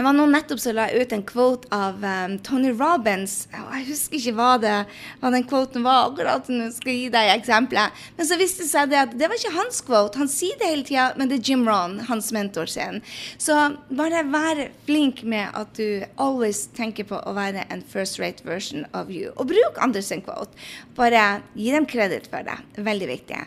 det 0.00 0.04
var 0.04 0.14
nå 0.16 0.24
nettopp 0.32 0.60
som 0.62 0.72
la 0.78 0.86
ut 0.96 1.10
en 1.12 1.22
quote 1.28 1.68
av 1.76 1.98
um, 2.00 2.38
Tony 2.40 2.70
Robins. 2.72 3.34
Jeg 3.52 3.82
husker 3.90 4.16
ikke 4.16 4.32
hva, 4.38 4.54
det, 4.62 4.76
hva 5.20 5.28
den 5.34 5.44
quoten 5.44 5.84
var, 5.84 6.06
akkurat 6.08 6.48
nå 6.48 6.70
skal 6.72 6.88
jeg 6.94 7.02
gi 7.02 7.10
deg 7.12 7.32
eksempelet. 7.34 7.98
Men 8.16 8.28
så 8.30 8.38
viste 8.40 8.64
det 8.64 8.70
seg 8.70 8.88
det 8.88 8.96
at 9.02 9.12
det 9.20 9.28
var 9.28 9.36
ikke 9.36 9.52
hans 9.58 9.82
quote. 9.84 10.16
Han 10.16 10.32
sier 10.32 10.56
det 10.56 10.70
hele 10.70 10.88
tida, 10.88 11.10
men 11.20 11.28
det 11.28 11.42
er 11.42 11.50
Jim 11.50 11.68
Ron, 11.68 11.98
hans 12.08 12.32
mentor 12.32 12.72
sin. 12.72 13.02
Så 13.36 13.58
bare 13.92 14.24
vær 14.32 14.64
flink 14.88 15.20
med 15.20 15.52
at 15.52 15.76
du 15.76 16.08
always 16.16 16.64
tenker 16.80 17.04
på 17.12 17.20
å 17.20 17.36
være 17.36 17.68
en 17.68 17.84
first 17.84 18.16
rate 18.24 18.48
version 18.48 18.88
of 18.96 19.12
you. 19.12 19.34
Og 19.36 19.52
bruk 19.52 19.84
Anders 19.84 20.08
quote. 20.24 20.56
Bare 20.96 21.42
gi 21.52 21.76
dem 21.76 21.84
kreditt 21.84 22.32
for 22.32 22.48
det. 22.48 22.56
Veldig 22.80 23.12
viktig. 23.18 23.44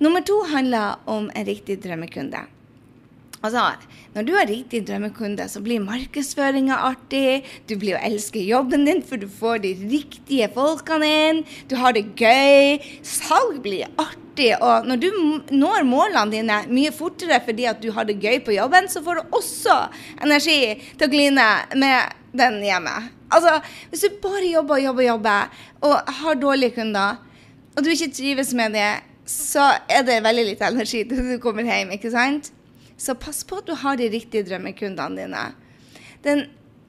Nummer 0.00 0.24
to 0.24 0.40
handler 0.56 1.04
om 1.04 1.28
en 1.36 1.52
riktig 1.52 1.82
drømmekunde. 1.84 2.46
Altså, 3.44 3.62
når 4.16 4.24
du 4.26 4.32
har 4.32 4.48
riktig 4.48 4.80
drømmekunde, 4.88 5.44
så 5.52 5.60
blir 5.64 5.82
markedsføringa 5.84 6.78
artig. 6.88 7.44
Du 7.68 7.76
blir 7.80 7.98
å 7.98 8.04
elske 8.06 8.40
jobben 8.40 8.86
din, 8.88 9.02
for 9.04 9.20
du 9.20 9.26
får 9.28 9.60
de 9.64 9.74
riktige 9.90 10.48
folkene 10.54 11.10
inn. 11.28 11.42
Du 11.68 11.76
har 11.80 11.96
det 11.96 12.06
gøy. 12.16 12.80
Salg 13.06 13.60
blir 13.64 13.84
artig. 14.00 14.54
Og 14.56 14.88
når 14.88 15.02
du 15.02 15.10
når 15.52 15.84
målene 15.88 16.32
dine 16.32 16.62
mye 16.72 16.92
fortere 16.96 17.38
fordi 17.44 17.68
at 17.68 17.80
du 17.84 17.90
har 17.96 18.08
det 18.08 18.18
gøy 18.20 18.40
på 18.44 18.56
jobben, 18.56 18.88
så 18.92 19.04
får 19.04 19.20
du 19.20 19.36
også 19.36 19.76
energi 20.24 20.60
til 20.96 21.06
å 21.06 21.12
gline 21.12 21.46
med 21.76 22.16
den 22.36 22.60
hjemme. 22.64 22.96
Altså, 23.32 23.58
hvis 23.90 24.04
du 24.06 24.18
bare 24.22 24.44
jobber 24.48 24.78
og 24.78 24.84
jobber 24.84 25.08
jobber, 25.10 25.62
og 25.84 26.12
har 26.20 26.40
dårlige 26.40 26.76
kunder, 26.78 27.16
og 27.76 27.84
du 27.84 27.92
ikke 27.92 28.12
trives 28.14 28.52
med 28.56 28.76
det, 28.76 28.90
så 29.26 29.72
er 29.90 30.04
det 30.06 30.22
veldig 30.24 30.44
lite 30.52 30.68
energi 30.70 31.02
til 31.08 31.34
du 31.34 31.40
kommer 31.42 31.66
hjem, 31.66 31.90
ikke 31.96 32.12
sant? 32.14 32.52
Så 32.96 33.14
pass 33.20 33.44
på 33.44 33.60
at 33.60 33.68
du 33.68 33.74
har 33.76 33.98
de 34.00 34.08
riktige 34.12 34.46
drømmekundene 34.48 35.20
dine. 35.20 35.44
Den 36.24 36.46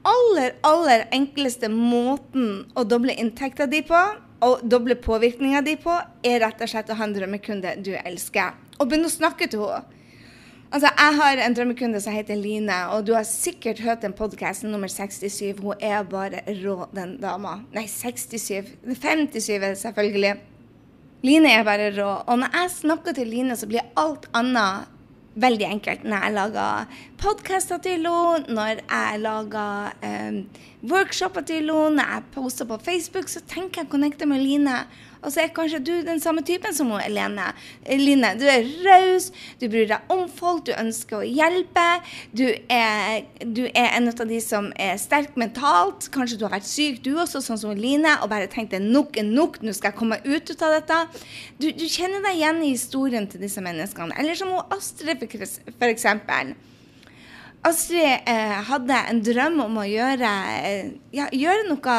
aller, 0.08 0.54
aller 0.66 1.04
enkleste 1.14 1.68
måten 1.72 2.64
å 2.78 2.84
doble 2.88 3.14
inntekta 3.18 3.68
di 3.68 3.82
på, 3.86 4.00
og 4.44 4.62
doble 4.70 4.94
påvirkninga 5.02 5.60
di 5.66 5.74
på, 5.80 5.94
er 6.26 6.42
rett 6.44 6.60
og 6.62 6.70
slett 6.70 6.90
å 6.92 6.96
ha 6.98 7.06
en 7.08 7.14
drømmekunde 7.14 7.78
du 7.84 7.92
elsker. 7.98 8.54
Og 8.78 8.86
begynne 8.86 9.10
å 9.10 9.14
snakke 9.14 9.50
til 9.50 9.66
henne. 9.66 9.94
Altså, 10.68 10.90
Jeg 10.98 11.16
har 11.16 11.40
en 11.40 11.54
drømmekunde 11.56 12.00
som 12.00 12.12
heter 12.12 12.36
Line, 12.36 12.76
og 12.92 13.06
du 13.06 13.14
har 13.14 13.24
sikkert 13.24 13.80
hørt 13.80 14.02
den 14.02 14.12
podkasten 14.12 14.70
nummer 14.70 14.88
67. 14.88 15.62
Hun 15.62 15.80
er 15.80 16.02
bare 16.04 16.42
rå, 16.60 16.86
den 16.92 17.16
dama. 17.22 17.62
Nei, 17.72 17.86
67. 17.88 18.76
57, 18.84 19.80
selvfølgelig. 19.80 20.34
Line 21.24 21.54
er 21.56 21.64
bare 21.64 21.88
rå. 21.96 22.10
Og 22.28 22.38
når 22.42 22.52
jeg 22.52 22.74
snakker 22.76 23.16
til 23.16 23.32
Line, 23.32 23.56
så 23.56 23.66
blir 23.66 23.88
alt 23.96 24.28
annet 24.36 24.92
veldig 25.42 25.66
enkelt 25.68 26.06
når 26.08 26.24
jeg 26.24 26.36
lager 26.36 26.96
podkaster 27.20 27.82
til 27.84 28.06
henne, 28.06 28.54
når 28.54 28.82
jeg 28.82 29.20
lager 29.22 29.92
um, 30.02 30.40
workshoper 30.90 31.46
til 31.48 31.70
henne, 31.70 31.98
når 31.98 32.14
jeg 32.14 32.26
poster 32.34 32.68
på 32.68 32.80
Facebook, 32.84 33.30
så 33.30 33.42
tenker 33.46 33.82
jeg 33.82 33.90
å 33.90 33.94
connecte 33.96 34.28
med 34.28 34.42
Line. 34.42 34.80
Og 35.22 35.32
så 35.32 35.42
er 35.42 35.52
kanskje 35.54 35.80
du 35.82 35.92
den 36.06 36.20
samme 36.22 36.44
typen 36.46 36.74
som 36.74 36.90
hun, 36.92 37.02
Lene. 37.10 37.50
Line, 37.88 38.34
du 38.38 38.44
er 38.48 38.66
raus, 38.84 39.30
du 39.60 39.66
bryr 39.70 39.88
deg 39.90 40.12
om 40.12 40.26
folk, 40.30 40.64
du 40.68 40.72
ønsker 40.76 41.20
å 41.20 41.26
hjelpe. 41.26 41.86
Du 42.36 42.46
er, 42.46 43.24
du 43.42 43.64
er 43.68 43.92
en 43.96 44.10
av 44.12 44.24
de 44.28 44.40
som 44.44 44.70
er 44.78 44.98
sterk 45.00 45.38
mentalt. 45.40 46.10
Kanskje 46.14 46.38
du 46.38 46.46
har 46.46 46.54
vært 46.58 46.68
syk, 46.68 47.02
du 47.04 47.14
også, 47.16 47.42
sånn 47.44 47.60
som 47.60 47.74
Line, 47.78 48.14
og 48.22 48.30
bare 48.32 48.50
tenkte 48.50 48.80
nok 48.82 49.18
er 49.18 49.26
nok, 49.26 49.60
nå 49.62 49.74
skal 49.76 49.92
jeg 49.92 49.98
komme 49.98 50.20
ut 50.24 50.54
av 50.58 50.78
dette. 50.78 51.02
Du, 51.58 51.68
du, 51.72 51.84
kjenner 51.88 52.22
deg 52.24 52.38
igjen 52.38 52.62
i 52.62 52.72
historien 52.72 53.28
til 53.30 53.42
disse 53.42 53.62
menneskene. 53.64 54.16
Eller 54.18 54.38
som 54.38 54.54
Astrid, 54.74 55.22
for 55.26 55.90
eksempel. 55.90 56.54
Astrid 57.66 58.28
eh, 58.30 58.58
hadde 58.68 58.98
en 59.10 59.22
drøm 59.24 59.62
om 59.66 59.80
å 59.82 59.86
gjøre, 59.88 60.32
eh, 60.62 60.90
ja, 61.16 61.26
gjøre 61.34 61.66
noe 61.72 61.96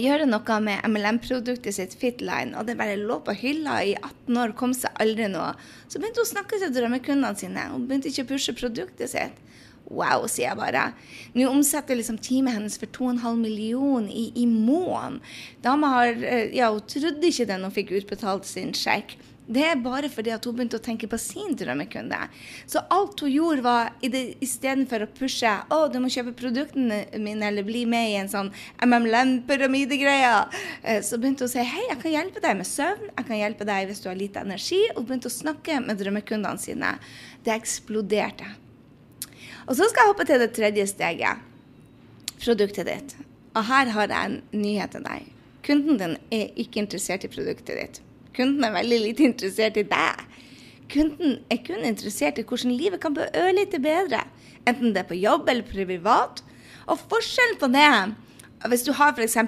gjøre 0.00 0.24
noe 0.24 0.58
med 0.64 0.86
MLM-produktet 0.88 1.76
sitt 1.76 1.96
Fitline, 2.00 2.56
og 2.56 2.64
det 2.68 2.78
bare 2.78 2.96
lå 2.96 3.18
på 3.26 3.34
hylla 3.36 3.82
i 3.84 3.92
18 3.98 4.38
år, 4.40 4.54
kom 4.56 4.72
seg 4.76 4.94
aldri 5.02 5.26
noe. 5.28 5.50
Så 5.84 6.00
begynte 6.00 6.22
hun 6.22 6.28
å 6.28 6.32
snakke 6.32 6.60
til 6.62 6.72
drømmekundene 6.72 7.36
sine. 7.36 7.66
Hun 7.74 7.84
begynte 7.88 8.08
ikke 8.08 8.24
å 8.24 8.30
pushe 8.32 8.56
produktet 8.56 9.12
sitt. 9.12 9.42
Wow, 9.92 10.24
sier 10.30 10.48
jeg 10.48 10.56
bare. 10.56 10.86
Nå 11.36 11.50
omsetter 11.50 11.98
liksom 11.98 12.16
teamet 12.22 12.56
hennes 12.56 12.78
for 12.80 12.88
2,5 12.94 13.36
millioner 13.36 14.08
i, 14.08 14.30
i 14.40 14.46
måneden. 14.48 15.20
Dama 15.64 15.90
har 15.98 16.14
eh, 16.16 16.54
Ja, 16.56 16.70
hun 16.72 16.86
trodde 16.88 17.28
ikke 17.28 17.48
det 17.50 17.60
hun 17.60 17.74
fikk 17.74 17.92
utbetalt 18.00 18.48
sin 18.48 18.72
sjekk. 18.76 19.18
Det 19.42 19.62
er 19.66 19.80
bare 19.82 20.06
fordi 20.06 20.30
at 20.30 20.44
hun 20.46 20.54
begynte 20.54 20.78
å 20.78 20.82
tenke 20.82 21.08
på 21.10 21.18
sin 21.18 21.56
drømmekunde. 21.58 22.18
Så 22.70 22.84
alt 22.94 23.20
hun 23.24 23.32
gjorde, 23.32 23.64
var 23.64 23.90
istedenfor 24.04 25.02
å 25.02 25.08
pushe 25.16 25.50
å, 25.66 25.80
du 25.90 25.98
må 26.02 26.10
kjøpe 26.12 26.34
produktene 26.38 27.00
mine 27.18 27.48
eller 27.50 27.66
bli 27.66 27.82
med 27.90 28.12
i 28.12 28.20
en 28.20 28.30
sånn 28.30 28.52
MMLM-pyramidegreie, 28.86 30.30
eh, 30.82 31.00
så 31.02 31.18
begynte 31.18 31.42
hun 31.42 31.50
å 31.50 31.54
si 31.56 31.64
hei, 31.66 31.88
jeg 31.88 31.98
kan 32.04 32.14
hjelpe 32.14 32.44
deg 32.44 32.60
med 32.60 32.70
søvn, 32.70 33.10
jeg 33.10 33.28
kan 33.32 33.40
hjelpe 33.40 33.66
deg 33.72 33.90
hvis 33.90 34.04
du 34.04 34.08
har 34.12 34.20
lite 34.20 34.44
energi, 34.46 34.80
og 34.94 35.08
begynte 35.08 35.32
å 35.32 35.34
snakke 35.34 35.80
med 35.82 35.98
drømmekundene 35.98 36.62
sine. 36.62 36.94
Det 37.42 37.56
eksploderte. 37.56 38.46
Og 39.66 39.74
så 39.74 39.90
skal 39.90 40.04
jeg 40.04 40.14
hoppe 40.14 40.28
til 40.30 40.42
det 40.42 40.52
tredje 40.54 40.86
steget. 40.90 41.42
Produktet 42.38 42.86
ditt. 42.86 43.18
Og 43.58 43.66
her 43.66 43.90
har 43.94 44.08
jeg 44.14 44.30
en 44.30 44.40
nyhet 44.54 44.94
til 44.94 45.04
deg. 45.04 45.28
Kunden 45.66 45.98
din 45.98 46.16
er 46.34 46.56
ikke 46.58 46.82
interessert 46.82 47.26
i 47.26 47.30
produktet 47.30 47.78
ditt. 47.78 48.02
Kunden 48.36 48.64
er 48.64 48.74
veldig 48.74 49.00
lite 49.02 49.26
interessert 49.28 49.76
i 49.80 49.84
deg. 49.88 50.22
Kunden 50.92 51.38
er 51.52 51.60
kun 51.64 51.84
interessert 51.88 52.40
i 52.40 52.44
hvordan 52.48 52.74
livet 52.76 53.00
kan 53.00 53.14
bli 53.16 53.28
ørlite 53.38 53.80
bedre, 53.82 54.24
enten 54.68 54.92
det 54.92 55.04
er 55.04 55.08
på 55.08 55.18
jobb 55.20 55.48
eller 55.48 55.68
privat. 55.68 56.42
Og 56.90 57.00
forskjellen 57.10 57.60
på 57.60 57.70
det 57.72 57.88
hvis 58.70 58.84
du 58.86 58.92
har 58.96 59.14
f.eks. 59.16 59.38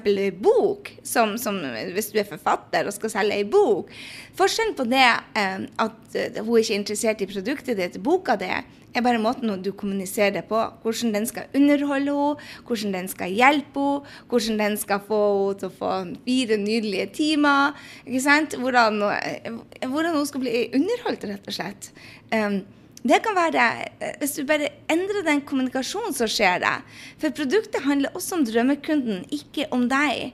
bok, 0.43 0.91
som, 1.07 1.37
som, 1.39 1.61
hvis 1.95 2.13
du 2.13 2.19
er 2.21 2.29
forfatter 2.29 2.89
og 2.89 2.97
skal 2.97 3.13
selge 3.13 3.41
ei 3.41 3.45
bok 3.49 3.93
Forskjellen 4.39 4.75
på 4.79 4.87
det 4.91 5.05
eh, 5.39 5.67
at 5.83 6.17
hun 6.41 6.57
ikke 6.59 6.73
er 6.75 6.81
interessert 6.81 7.23
i 7.23 7.31
produktet 7.31 7.79
ditt, 7.79 8.01
boka 8.03 8.35
di, 8.41 8.51
er 8.95 9.03
bare 9.03 9.19
måten 9.23 9.51
du 9.63 9.73
kommuniserer 9.75 10.37
det 10.37 10.45
på. 10.51 10.61
Hvordan 10.83 11.15
den 11.15 11.27
skal 11.27 11.51
underholde 11.55 12.15
henne, 12.15 12.51
hvordan 12.67 12.95
den 12.95 13.11
skal 13.11 13.35
hjelpe 13.35 13.83
henne, 13.83 14.15
hvordan 14.31 14.61
den 14.63 14.79
skal 14.81 15.03
få 15.09 15.21
henne 15.25 15.59
til 15.61 15.71
å 15.71 15.77
få 15.79 15.93
fire 16.27 16.61
nydelige 16.63 17.09
timer. 17.19 17.75
Hvordan, 18.07 19.03
eh, 19.11 19.51
hvordan 19.87 20.17
hun 20.19 20.27
skal 20.31 20.45
bli 20.47 20.69
underholdt, 20.75 21.29
rett 21.31 21.51
og 21.51 21.59
slett. 21.59 21.93
Um, 22.31 22.63
det 23.05 23.21
kan 23.25 23.37
være 23.37 23.65
eh, 24.01 24.15
hvis 24.21 24.39
du 24.39 24.47
bare 24.49 24.71
endrer 24.89 25.25
den 25.27 25.43
kommunikasjonen, 25.45 26.15
så 26.17 26.29
skjer 26.31 26.63
det. 26.65 26.77
For 27.21 27.35
produktet 27.37 27.85
handler 27.85 28.15
også 28.17 28.39
om 28.39 28.45
drømmekunden, 28.49 29.25
ikke 29.33 29.69
om 29.71 29.89
deg. 29.91 30.33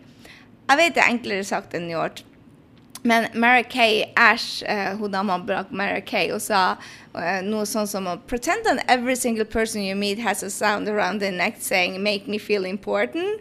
Jeg 0.70 0.78
vet 0.78 0.94
det 0.94 1.02
er 1.02 1.10
enklere 1.10 1.46
sagt 1.46 1.74
enn 1.74 1.90
gjort. 1.90 2.22
Men 3.02 3.26
Mary 3.34 3.62
Kay 3.62 4.04
Ash, 4.16 4.62
uh, 4.68 4.94
hun 5.00 5.10
dama 5.10 5.38
bak 5.38 5.72
Mary 5.72 6.02
Kay, 6.06 6.30
hun 6.30 6.40
sa 6.40 6.76
uh, 7.14 7.40
noe 7.42 7.64
sånn 7.66 7.88
som 7.88 8.06
Pretend 8.28 8.68
that 8.68 8.84
every 8.86 9.16
single 9.16 9.46
person 9.46 9.82
you 9.82 9.96
meet 9.96 10.20
has 10.20 10.42
a 10.42 10.50
sound 10.50 10.88
around 10.88 11.20
their 11.20 11.32
neck 11.32 11.56
saying 11.58 12.02
'make 12.02 12.28
me 12.28 12.38
feel 12.38 12.64
important'. 12.64 13.40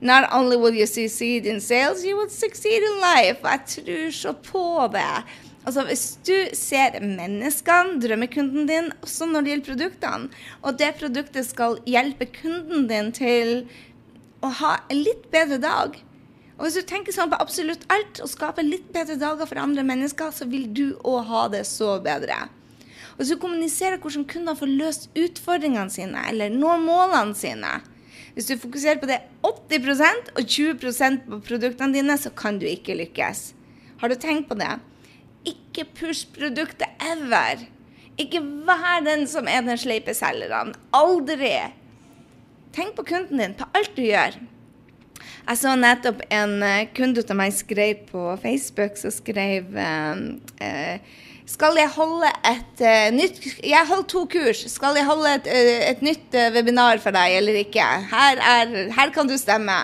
Not 0.00 0.32
only 0.32 0.56
will 0.56 0.74
you 0.74 0.86
succeed 0.86 1.46
in 1.46 1.60
sales, 1.60 2.04
you 2.04 2.16
will 2.16 2.28
succeed 2.28 2.82
in 2.82 3.00
life. 3.00 3.40
Jeg 3.44 3.60
tror 3.66 4.10
så 4.10 4.32
på 4.32 4.88
det. 4.92 5.24
Altså 5.64 5.84
Hvis 5.86 6.04
du 6.24 6.36
ser 6.56 6.96
menneskene, 7.04 7.98
drømmekunden 8.00 8.68
din, 8.68 8.92
også 9.04 9.28
når 9.28 9.44
det 9.44 9.52
gjelder 9.52 9.70
produktene, 9.70 10.44
og 10.62 10.78
det 10.80 10.94
produktet 11.00 11.48
skal 11.48 11.80
hjelpe 11.88 12.30
kunden 12.32 12.86
din 12.88 13.10
til 13.12 13.66
å 14.40 14.48
ha 14.62 14.78
en 14.88 15.02
litt 15.04 15.28
bedre 15.34 15.60
dag 15.60 15.98
og 16.60 16.66
Hvis 16.66 16.76
du 16.76 16.84
tenker 16.84 17.14
sånn 17.16 17.30
på 17.32 17.38
absolutt 17.40 17.86
alt 17.88 18.18
og 18.20 18.28
skaper 18.28 18.66
litt 18.66 18.90
bedre 18.92 19.14
dager 19.16 19.48
for 19.48 19.56
andre 19.62 19.80
mennesker, 19.80 20.28
så 20.28 20.44
vil 20.44 20.66
du 20.76 20.90
òg 21.08 21.22
ha 21.30 21.46
det 21.48 21.62
så 21.64 21.94
bedre. 22.04 22.36
Og 23.14 23.22
Hvis 23.22 23.30
du 23.32 23.38
kommuniserer 23.40 23.96
hvordan 23.96 24.26
kundene 24.28 24.60
får 24.60 24.74
løst 24.82 25.08
utfordringene 25.16 25.88
sine 25.92 26.26
eller 26.28 26.52
når 26.52 26.84
målene 26.84 27.36
sine 27.36 27.78
Hvis 28.34 28.50
du 28.50 28.60
fokuserer 28.60 29.00
på 29.00 29.08
det 29.08 29.22
80% 29.42 30.28
og 30.36 30.44
20% 30.44 31.24
på 31.30 31.40
produktene 31.48 31.96
dine, 31.96 32.18
så 32.20 32.30
kan 32.30 32.60
du 32.60 32.68
ikke 32.68 32.94
lykkes. 32.94 33.54
Har 34.04 34.12
du 34.12 34.14
tenkt 34.20 34.48
på 34.52 34.60
det? 34.60 34.76
Ikke 35.48 35.86
push 35.96 36.28
produktet 36.34 36.88
ever. 37.00 37.64
Ikke 38.20 38.42
vær 38.66 39.00
den 39.06 39.26
som 39.30 39.48
er 39.48 39.64
den 39.64 39.80
sleipe 39.80 40.14
selgeren. 40.16 40.74
Aldri. 40.92 41.54
Tenk 42.76 42.94
på 42.98 43.06
kunden 43.08 43.40
din, 43.40 43.56
på 43.58 43.66
alt 43.74 43.96
du 43.96 44.04
gjør. 44.04 44.36
Jeg 45.20 45.58
så 45.58 45.72
nettopp 45.74 46.20
en 46.30 46.60
uh, 46.62 46.84
kunde 46.94 47.24
av 47.24 47.38
meg 47.38 47.54
skrev 47.56 48.04
på 48.10 48.28
Facebook, 48.42 49.00
som 49.00 49.12
skrev 49.14 49.72
uh, 49.74 50.20
uh, 50.60 51.18
skal 51.50 51.78
jeg 51.80 51.90
holde 51.96 52.28
et 52.46 52.82
uh, 52.84 53.08
nytt 53.14 53.40
Jeg 53.66 53.88
holdt 53.88 54.10
to 54.12 54.22
kurs. 54.30 54.62
Skal 54.70 54.98
jeg 55.00 55.08
holde 55.08 55.32
et, 55.40 55.48
et 55.90 56.04
nytt 56.04 56.36
uh, 56.36 56.50
webinar 56.54 57.00
for 57.02 57.14
deg 57.16 57.40
eller 57.40 57.58
ikke? 57.64 57.86
Her, 58.12 58.38
er, 58.38 58.76
her, 58.94 59.10
kan 59.14 59.26
du 59.26 59.34
stemme. 59.40 59.80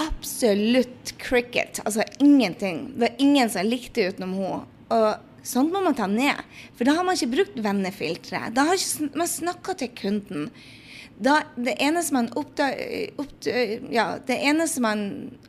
Absolutt 0.00 1.14
cricket. 1.20 1.80
Altså 1.84 2.06
ingenting. 2.18 2.86
Det 2.94 3.06
var 3.06 3.22
ingen 3.22 3.50
som 3.52 3.66
likte 3.68 4.08
utenom 4.10 4.34
henne. 4.38 4.60
Og 4.90 5.46
sånt 5.46 5.72
må 5.72 5.82
man 5.84 5.96
ta 5.98 6.08
ned. 6.10 6.40
For 6.78 6.88
da 6.88 6.96
har 6.98 7.06
man 7.06 7.18
ikke 7.18 7.34
brukt 7.36 7.62
vennefilteret. 7.64 8.54
Da 8.56 8.66
har 8.70 8.80
ikke 8.80 9.10
man 9.20 9.30
snakka 9.30 9.76
til 9.80 9.92
kunden 9.98 10.50
da, 11.20 11.42
det 11.56 11.74
eneste 11.84 12.14
man 12.16 12.30
oppda, 12.38 12.70
opp, 13.20 13.32
ja, 13.92 14.06
det 14.26 14.38
eneste 14.40 14.80
man 14.80 15.02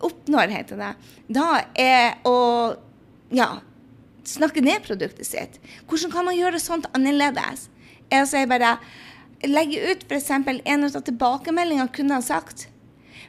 oppnår, 0.03 0.51
heter 0.51 0.79
det, 0.81 0.89
da 1.31 1.45
er 1.79 2.17
å 2.27 2.39
ja, 3.31 3.47
snakke 4.27 4.63
ned 4.65 4.83
produktet 4.83 5.29
sitt. 5.29 5.61
Hvordan 5.87 6.11
kan 6.11 6.27
man 6.27 6.35
gjøre 6.35 6.59
sånt 6.59 6.89
annerledes? 6.97 7.69
Jeg 8.11 8.27
sier 8.27 8.51
bare 8.51 8.75
legge 9.47 9.79
ut 9.93 10.03
f.eks. 10.09 10.29
en 10.35 10.85
av 10.89 10.99
tilbakemeldingene 11.07 11.95
kunne 11.95 12.19
ha 12.19 12.25
sagt. 12.25 12.67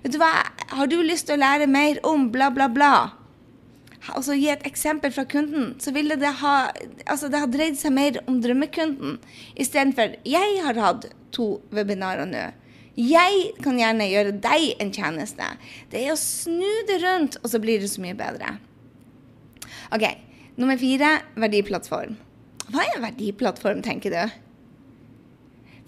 Vet 0.02 0.14
du 0.14 0.18
hva, 0.18 0.34
har 0.74 0.90
du 0.90 0.98
lyst 1.02 1.28
til 1.28 1.38
å 1.38 1.42
lære 1.42 1.68
mer 1.70 2.00
om 2.06 2.30
bla, 2.34 2.50
bla, 2.54 2.68
bla? 2.68 2.94
altså 4.10 4.34
gi 4.34 4.48
et 4.50 4.64
eksempel 4.66 5.12
fra 5.14 5.24
kunden, 5.28 5.72
så 5.82 5.92
ville 5.94 6.16
det 6.18 6.32
ha, 6.40 6.56
altså 7.06 7.28
det 7.30 7.42
har 7.42 7.52
dreid 7.52 7.78
seg 7.78 7.94
mer 7.94 8.18
om 8.26 8.40
drømmekunden. 8.42 9.20
Istedenfor 9.54 10.16
jeg 10.26 10.58
har 10.64 10.80
hatt 10.82 11.06
to 11.34 11.54
webinarer 11.74 12.26
nå. 12.28 12.48
Jeg 12.98 13.54
kan 13.64 13.78
gjerne 13.80 14.10
gjøre 14.10 14.34
deg 14.44 14.82
en 14.82 14.92
tjeneste. 14.92 15.46
Det 15.92 16.02
er 16.02 16.12
å 16.12 16.20
snu 16.20 16.82
det 16.90 16.98
rundt, 17.04 17.38
og 17.40 17.48
så 17.54 17.60
blir 17.62 17.80
det 17.80 17.88
så 17.88 18.02
mye 18.04 18.18
bedre. 18.18 18.58
OK. 19.94 20.04
Nummer 20.60 20.76
fire 20.76 21.14
verdiplattform. 21.40 22.18
Hva 22.68 22.84
er 22.84 22.98
en 22.98 23.06
verdiplattform, 23.06 23.80
tenker 23.84 24.12
du? 24.12 24.34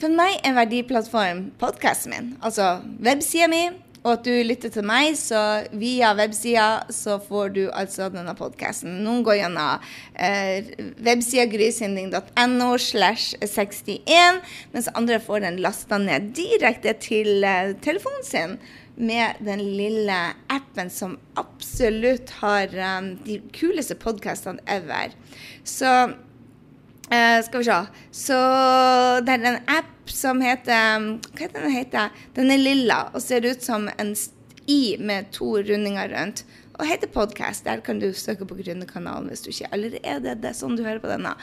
For 0.01 0.13
meg 0.13 0.39
er 0.45 0.57
verdiplattform 0.57 1.51
podkasten 1.61 2.15
min, 2.15 2.33
altså 2.45 2.79
websida 3.05 3.51
mi, 3.53 3.67
og 4.05 4.11
at 4.13 4.27
du 4.27 4.33
lytter 4.45 4.69
til 4.69 4.85
meg, 4.85 5.15
så 5.17 5.65
via 5.73 6.13
websida 6.17 6.85
så 6.93 7.17
får 7.25 7.55
du 7.57 7.63
altså 7.73 8.11
denne 8.13 8.35
podkasten. 8.37 8.99
Noen 9.05 9.25
går 9.25 9.39
gjennom 9.41 9.87
eh, 10.13 10.69
websida 11.07 11.47
grysynding.no 11.49 12.71
slash 12.77 13.33
61, 13.41 14.43
mens 14.77 14.93
andre 14.93 15.21
får 15.25 15.47
den 15.47 15.61
lasta 15.65 15.99
ned 16.03 16.35
direkte 16.37 16.93
til 17.01 17.49
eh, 17.49 17.73
telefonen 17.85 18.29
sin 18.29 18.59
med 18.95 19.41
den 19.43 19.63
lille 19.75 20.19
appen 20.53 20.91
som 20.93 21.17
absolutt 21.41 22.31
har 22.43 22.71
um, 23.01 23.15
de 23.27 23.41
kuleste 23.57 23.97
podkastene 23.99 24.63
ever. 24.71 25.17
Så 25.65 25.91
uh, 27.11 27.41
skal 27.45 27.61
vi 27.61 27.67
se 27.69 27.81
Så 28.25 28.39
det 29.25 29.37
er 29.37 29.49
en 29.51 29.63
app 29.71 30.11
som 30.11 30.41
heter 30.45 31.09
Hva 31.33 31.47
heter 31.47 31.61
den? 31.61 31.75
Heter? 31.75 32.25
Den 32.37 32.53
er 32.53 32.61
lilla 32.61 33.01
og 33.13 33.23
ser 33.25 33.47
ut 33.47 33.63
som 33.65 33.89
en 33.99 34.15
i 34.67 34.97
med 34.97 35.33
to 35.33 35.57
rundinger 35.61 36.09
rundt. 36.09 36.45
Og 36.75 36.89
heter 36.89 37.07
podkast. 37.07 37.65
Der 37.65 37.81
kan 37.85 38.01
du 38.03 38.09
søke 38.17 38.47
på 38.49 38.57
Gründerkanalen 38.59 39.29
hvis 39.31 39.45
du 39.45 39.51
ikke 39.53 39.69
allerede 39.77 40.01
er 40.03 40.23
det. 40.25 40.39
Det 40.43 40.51
er 40.51 40.57
sånn 40.59 40.75
du 40.75 40.83
hører 40.83 41.03
på 41.03 41.11
denne. 41.11 41.35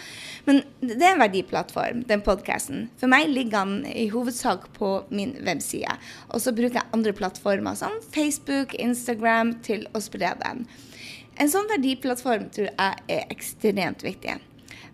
Men 0.47 0.59
det 0.81 0.97
er 0.99 1.13
en 1.13 1.23
verdiplattform, 1.23 2.03
den 2.09 2.23
podkasten. 2.25 2.89
For 2.99 3.11
meg 3.11 3.31
ligger 3.31 3.69
den 3.69 3.85
i 3.87 4.09
hovedsak 4.11 4.67
på 4.75 4.91
min 5.13 5.37
webside. 5.45 5.95
Og 6.33 6.43
så 6.43 6.51
bruker 6.55 6.81
jeg 6.81 6.95
andre 6.97 7.15
plattformer 7.15 7.79
som 7.79 7.95
Facebook, 8.11 8.75
Instagram 8.75 9.55
til 9.63 9.87
å 9.95 10.03
spre 10.03 10.33
den. 10.43 10.65
En 11.39 11.49
sånn 11.49 11.69
verdiplattform 11.71 12.49
tror 12.51 12.67
jeg 12.73 13.05
er 13.15 13.29
ekstremt 13.31 14.03
viktig 14.03 14.41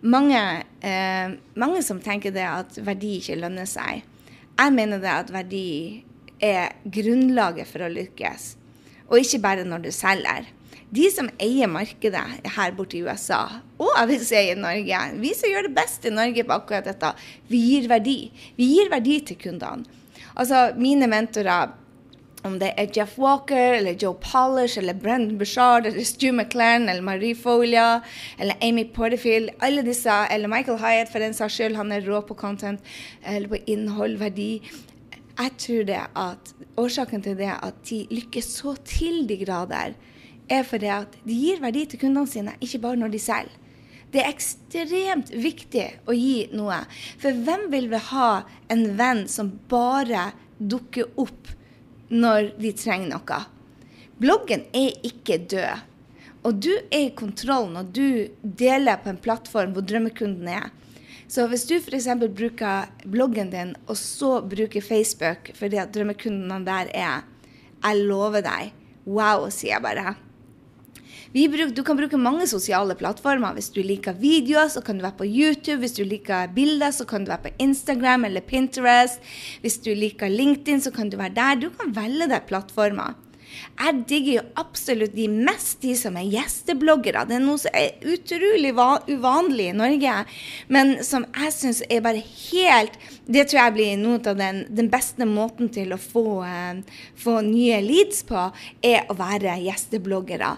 mange, 0.02 0.64
eh, 0.80 1.30
mange 1.54 1.82
som 1.82 2.00
tenker 2.00 2.34
det 2.34 2.46
at 2.46 2.78
verdi 2.84 3.18
ikke 3.18 3.40
lønner 3.40 3.66
seg. 3.66 4.04
Jeg 4.58 4.74
mener 4.74 4.98
det 5.02 5.10
at 5.14 5.32
verdi 5.32 6.04
er 6.42 6.74
grunnlaget 6.84 7.66
for 7.66 7.86
å 7.86 7.90
lykkes, 7.90 8.54
og 9.08 9.18
ikke 9.18 9.42
bare 9.42 9.66
når 9.66 9.86
du 9.86 9.90
selger. 9.94 10.46
De 10.88 11.04
som 11.12 11.28
eier 11.42 11.68
markedet 11.68 12.48
her 12.54 12.72
borte 12.72 12.96
i 12.96 13.02
USA, 13.04 13.60
og 13.76 13.90
jeg 13.92 14.08
vil 14.08 14.22
si 14.24 14.42
i 14.52 14.56
Norge, 14.56 15.00
vi 15.20 15.34
som 15.36 15.50
gjør 15.50 15.68
det 15.68 15.74
best 15.76 16.06
i 16.08 16.14
Norge 16.14 16.44
på 16.46 16.56
akkurat 16.56 16.88
dette, 16.88 17.10
vi 17.50 17.60
gir 17.74 17.90
verdi. 17.90 18.30
Vi 18.56 18.70
gir 18.72 18.88
verdi 18.90 19.18
til 19.20 19.36
kundene. 19.36 19.84
Altså, 20.38 20.72
mine 20.78 21.08
mentorer 21.10 21.74
om 22.48 22.56
det 22.60 22.72
er 22.80 22.90
Jeff 22.96 23.14
Walker 23.20 23.76
eller 23.78 23.96
Joe 24.00 24.16
Polish 24.22 24.80
eller 24.80 24.96
Brendan 24.96 25.38
Bushard 25.38 25.86
eller 25.86 26.04
Stu 26.08 26.30
McLaren 26.32 26.88
eller 26.88 27.04
Marie 27.04 27.36
Folia 27.36 28.00
eller 28.38 28.58
Amy 28.64 28.86
Porterfield, 28.94 29.52
alle 29.60 29.84
disse, 29.86 30.16
eller 30.32 30.50
Michael 30.50 30.80
Hyatt 30.82 31.12
for 31.12 31.22
den 31.22 31.36
saks 31.36 31.58
skyld, 31.58 31.78
han 31.78 31.92
er 31.94 32.06
rå 32.08 32.22
på 32.26 32.36
content 32.38 32.82
eller 33.22 33.52
på 33.52 33.62
innhold, 33.66 34.18
verdi. 34.18 34.50
Jeg 35.38 35.54
tror 35.62 35.86
det 35.86 36.00
at 36.18 36.52
årsaken 36.80 37.22
til 37.22 37.38
det 37.38 37.52
at 37.54 37.78
de 37.90 38.02
lykkes 38.10 38.50
så 38.58 38.74
til 38.88 39.22
de 39.28 39.38
grader, 39.44 39.94
er 40.48 40.64
fordi 40.64 40.88
at 40.90 41.16
de 41.28 41.36
gir 41.36 41.60
verdi 41.62 41.84
til 41.86 42.00
kundene 42.00 42.26
sine, 42.26 42.56
ikke 42.64 42.80
bare 42.82 42.98
når 42.98 43.12
de 43.14 43.22
selger. 43.22 43.64
Det 44.08 44.22
er 44.22 44.30
ekstremt 44.32 45.30
viktig 45.36 45.84
å 46.08 46.14
gi 46.16 46.48
noe. 46.56 46.80
For 47.20 47.36
hvem 47.44 47.66
vil 47.74 47.90
vi 47.92 48.00
ha 48.08 48.30
en 48.72 48.86
venn 48.96 49.26
som 49.28 49.52
bare 49.68 50.30
dukker 50.58 51.10
opp 51.20 51.52
når 52.08 52.52
de 52.58 52.72
trenger 52.76 53.12
noe. 53.12 53.38
Bloggen 54.18 54.64
er 54.74 54.96
ikke 55.06 55.38
død. 55.50 55.84
Og 56.46 56.60
du 56.62 56.70
er 56.72 57.08
i 57.08 57.14
kontroll 57.18 57.68
når 57.74 57.88
du 57.94 58.06
deler 58.42 59.00
på 59.02 59.12
en 59.12 59.20
plattform 59.22 59.74
hvor 59.74 59.84
drømmekunden 59.86 60.48
er. 60.50 60.70
Så 61.28 61.44
hvis 61.50 61.66
du 61.68 61.74
f.eks. 61.76 62.08
bruker 62.24 62.88
bloggen 63.04 63.50
din, 63.52 63.74
og 63.86 63.98
så 64.00 64.38
bruker 64.40 64.80
Facebook 64.80 65.52
fordi 65.58 65.76
at 65.76 65.92
drømmekundene 65.94 66.64
der 66.64 66.94
er 66.94 67.26
Jeg 67.78 68.06
lover 68.08 68.40
deg. 68.42 68.72
Wow, 69.06 69.46
sier 69.54 69.76
jeg 69.76 69.82
bare. 69.84 70.16
Bruk, 71.28 71.74
du 71.76 71.82
kan 71.84 71.98
bruke 71.98 72.16
mange 72.16 72.46
sosiale 72.48 72.94
plattformer. 72.96 73.52
Hvis 73.58 73.68
du 73.74 73.82
liker 73.84 74.16
videoer, 74.16 74.70
så 74.72 74.80
kan 74.80 74.96
du 74.96 75.04
være 75.04 75.18
på 75.20 75.28
YouTube. 75.28 75.82
Hvis 75.82 75.98
du 75.98 76.04
liker 76.04 76.48
bilder, 76.54 76.90
så 76.90 77.04
kan 77.04 77.24
du 77.24 77.32
være 77.32 77.50
på 77.50 77.54
Instagram 77.60 78.24
eller 78.24 78.40
Pinterest. 78.40 79.20
Hvis 79.60 79.76
du 79.84 79.92
liker 79.92 80.32
LinkedIn, 80.32 80.80
så 80.80 80.90
kan 80.90 81.10
du 81.10 81.18
være 81.20 81.36
der. 81.36 81.60
Du 81.60 81.68
kan 81.70 81.92
velge 81.92 82.30
deg 82.32 82.48
plattformer. 82.48 83.18
Jeg 83.78 84.02
digger 84.08 84.32
jo 84.38 84.42
absolutt 84.60 85.14
de 85.16 85.26
mest 85.28 85.80
de 85.82 85.94
som 85.96 86.16
er 86.18 86.28
gjestebloggere. 86.32 87.24
Det 87.28 87.36
er 87.38 87.44
noe 87.44 87.60
som 87.60 87.76
er 87.76 87.96
utrolig 88.08 88.72
uvanlig 88.74 89.70
i 89.70 89.76
Norge, 89.76 90.16
men 90.68 90.98
som 91.06 91.26
jeg 91.32 91.54
syns 91.56 91.82
er 91.88 92.04
bare 92.04 92.24
helt 92.24 92.98
Det 93.28 93.44
tror 93.44 93.58
jeg 93.60 93.74
blir 93.76 93.96
noe 94.00 94.20
av 94.24 94.38
den, 94.38 94.62
den 94.72 94.86
beste 94.88 95.26
måten 95.28 95.68
til 95.72 95.92
å 95.92 96.00
få, 96.00 96.42
eh, 96.48 97.00
få 97.20 97.40
nye 97.44 97.82
leads 97.84 98.22
på, 98.28 98.46
er 98.80 99.04
å 99.12 99.16
være 99.18 99.58
gjestebloggere. 99.66 100.54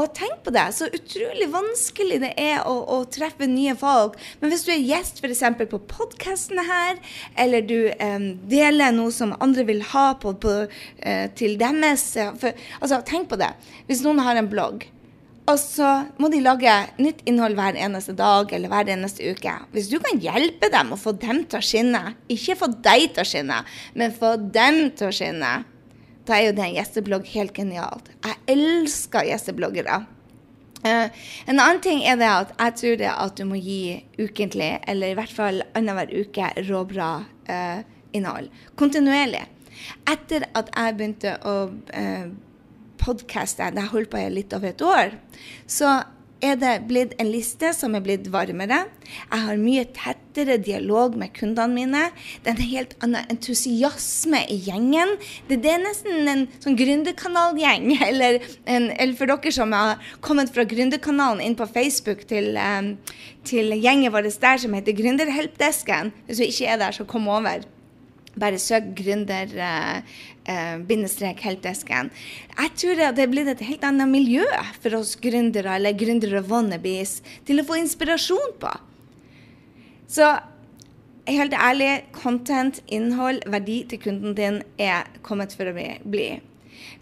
Og 0.00 0.08
tenk 0.16 0.40
på 0.42 0.54
det, 0.54 0.64
så 0.74 0.88
utrolig 0.88 1.46
vanskelig 1.52 2.22
det 2.24 2.32
er 2.40 2.64
å, 2.66 2.78
å 2.96 2.96
treffe 3.12 3.46
nye 3.46 3.76
folk. 3.78 4.16
Men 4.40 4.50
hvis 4.50 4.64
du 4.66 4.72
er 4.72 4.80
gjest 4.82 5.20
f.eks. 5.20 5.44
på 5.60 5.82
podkastene 5.90 6.64
her, 6.66 6.98
eller 7.44 7.68
du 7.68 7.78
eh, 7.92 8.26
deler 8.50 8.96
noe 8.96 9.12
som 9.14 9.36
andre 9.44 9.68
vil 9.68 9.84
ha 9.92 10.08
på, 10.18 10.32
på, 10.40 10.56
eh, 11.04 11.28
til 11.38 11.58
deres 11.60 12.08
for, 12.40 12.66
altså, 12.80 13.02
Tenk 13.04 13.28
på 13.28 13.36
det. 13.38 13.52
Hvis 13.86 14.00
noen 14.00 14.24
har 14.24 14.40
en 14.40 14.48
blogg, 14.48 14.88
og 15.44 15.58
så 15.60 15.88
må 16.16 16.30
de 16.32 16.40
lage 16.40 16.72
nytt 16.96 17.20
innhold 17.28 17.56
hver 17.58 17.76
eneste 17.76 18.14
dag 18.16 18.52
eller 18.56 18.72
hver 18.72 18.88
eneste 18.94 19.34
uke. 19.34 19.52
Hvis 19.74 19.90
du 19.92 19.98
kan 20.00 20.22
hjelpe 20.22 20.70
dem 20.72 20.94
og 20.96 21.02
få 21.02 21.12
dem 21.20 21.42
til 21.44 21.60
å 21.60 21.64
skinne, 21.64 22.02
ikke 22.32 22.56
få 22.62 22.70
deg 22.84 23.10
til 23.12 23.24
å 23.24 23.28
skinne, 23.28 23.60
men 23.92 24.16
få 24.16 24.36
dem 24.40 24.86
til 24.96 25.10
å 25.10 25.14
skinne 25.14 25.52
da 26.24 26.38
er 26.38 26.48
jo 26.48 26.56
det 26.56 26.64
en 26.64 26.76
gjesteblogg 26.78 27.26
helt 27.34 27.56
genialt. 27.56 28.06
Jeg 28.24 28.38
elsker 28.54 29.26
gjestebloggere. 29.28 30.00
Uh, 30.84 31.08
en 31.48 31.58
annen 31.58 31.80
ting 31.84 32.02
er 32.04 32.16
det 32.20 32.28
at 32.28 32.54
jeg 32.56 32.76
tror 32.80 32.96
det 33.00 33.10
at 33.10 33.36
du 33.36 33.44
må 33.48 33.60
gi 33.60 34.04
ukentlig, 34.20 34.70
eller 34.88 35.12
i 35.12 35.18
hvert 35.18 35.32
fall 35.32 35.62
annenhver 35.72 36.12
uke, 36.12 36.48
råbra 36.68 37.10
uh, 37.48 37.84
innhold. 38.16 38.48
Kontinuerlig. 38.80 39.44
Etter 40.08 40.48
at 40.56 40.72
jeg 40.72 40.96
begynte 40.96 41.36
å 41.44 41.54
uh, 41.68 42.26
podkaste, 43.04 43.70
det 43.74 43.84
har 43.84 43.92
holdt 43.94 44.12
på 44.12 44.20
i 44.20 44.28
litt 44.32 44.56
over 44.56 44.72
et 44.72 44.84
år, 44.84 45.16
så 45.70 46.00
er 46.44 46.58
det 46.60 46.72
blitt 46.88 47.14
en 47.20 47.30
liste 47.32 47.70
som 47.76 47.94
er 47.96 48.02
blitt 48.04 48.26
varmere. 48.32 48.82
Jeg 49.30 49.44
har 49.46 49.60
mye 49.60 49.84
tettere 49.96 50.56
dialog 50.60 51.16
med 51.20 51.32
kundene 51.36 51.72
mine. 51.72 52.02
Det 52.42 52.52
er 52.52 52.56
en 52.56 52.72
helt 52.72 52.94
annen 53.04 53.30
entusiasme 53.32 54.42
i 54.52 54.58
gjengen. 54.66 55.14
Det, 55.48 55.60
er 55.70 55.82
nesten 55.82 56.28
en 56.30 56.46
sånn 56.64 56.78
gründerkanalgjeng. 56.80 57.92
Eller, 58.08 58.40
eller, 58.66 59.14
for 59.16 59.30
dere 59.30 59.52
som 59.54 59.72
har 59.74 60.02
kommet 60.24 60.52
fra 60.54 60.66
Gründerkanalen 60.68 61.40
inn 61.44 61.56
på 61.58 61.66
Facebook 61.70 62.26
til, 62.28 62.58
um, 62.58 62.94
til 63.48 63.72
gjengen 63.78 64.12
vår 64.12 64.28
der 64.28 64.60
som 64.60 64.76
heter 64.76 64.96
Gründerhelpdesken. 64.98 66.12
Hvis 66.28 66.42
du 66.42 66.46
ikke 66.46 66.74
er 66.74 66.82
der, 66.82 66.96
så 66.96 67.08
kom 67.08 67.30
over. 67.32 67.64
Bare 68.40 68.58
søk 68.58 68.92
gründer 68.98 69.50
uh, 69.58 70.00
uh, 70.48 70.78
bindestrek 70.88 71.42
helpdesken. 71.44 72.10
Jeg 72.54 72.72
tror 72.80 73.02
det 73.16 73.24
er 73.24 73.30
blitt 73.30 73.52
et 73.52 73.66
helt 73.66 73.84
annet 73.86 74.10
miljø 74.10 74.46
for 74.80 74.98
oss 75.00 75.14
gründere 75.20 75.76
eller 75.78 75.96
gründere 75.98 76.42
wannabes 76.48 77.20
til 77.46 77.62
å 77.62 77.66
få 77.68 77.78
inspirasjon 77.82 78.58
på. 78.62 78.72
Så 80.10 80.32
helt 81.26 81.54
ærlig, 81.56 82.04
content, 82.12 82.82
innhold, 82.92 83.44
verdi 83.50 83.82
til 83.88 84.02
kunden 84.02 84.34
din 84.36 84.60
er 84.78 85.08
kommet 85.22 85.54
for 85.56 85.70
å 85.70 85.74
bli. 85.74 86.28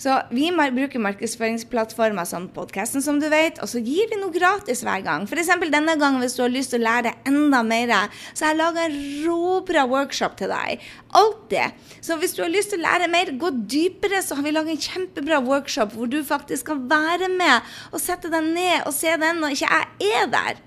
Så 0.00 0.16
vi 0.32 0.50
bruker 0.52 1.02
markedsføringsplattformer 1.02 2.26
som 2.28 2.48
podkasten, 2.52 3.02
som 3.04 3.20
du 3.20 3.28
vet, 3.32 3.60
og 3.62 3.70
så 3.70 3.82
gir 3.82 4.10
vi 4.10 4.18
noe 4.20 4.34
gratis 4.34 4.82
hver 4.84 5.04
gang. 5.04 5.26
F.eks. 5.28 5.52
denne 5.72 5.96
gangen 6.00 6.22
hvis 6.22 6.36
du 6.38 6.42
har 6.44 6.52
lyst 6.52 6.74
til 6.74 6.82
å 6.82 6.88
lære 6.88 7.14
enda 7.28 7.62
mer, 7.66 7.94
så 8.32 8.46
har 8.46 8.54
jeg 8.54 8.60
laga 8.60 8.86
en 8.86 8.98
råbra 9.26 9.86
workshop 9.90 10.36
til 10.40 10.52
deg. 10.52 10.82
Alltid. 11.18 11.78
Så 12.00 12.16
hvis 12.20 12.34
du 12.36 12.42
har 12.44 12.52
lyst 12.52 12.72
til 12.72 12.82
å 12.82 12.86
lære 12.88 13.10
mer, 13.12 13.32
gå 13.38 13.52
dypere, 13.68 14.22
så 14.24 14.38
har 14.38 14.46
vi 14.46 14.54
laga 14.54 14.72
en 14.74 14.84
kjempebra 14.88 15.42
workshop 15.44 15.96
hvor 15.96 16.10
du 16.10 16.20
faktisk 16.26 16.72
kan 16.72 16.84
være 16.90 17.30
med 17.32 17.72
og 17.92 18.00
sette 18.02 18.32
deg 18.32 18.52
ned 18.52 18.86
og 18.86 18.94
se 18.96 19.14
den 19.20 19.42
når 19.42 19.56
ikke 19.56 19.72
jeg 19.72 20.14
er 20.18 20.30
der. 20.32 20.62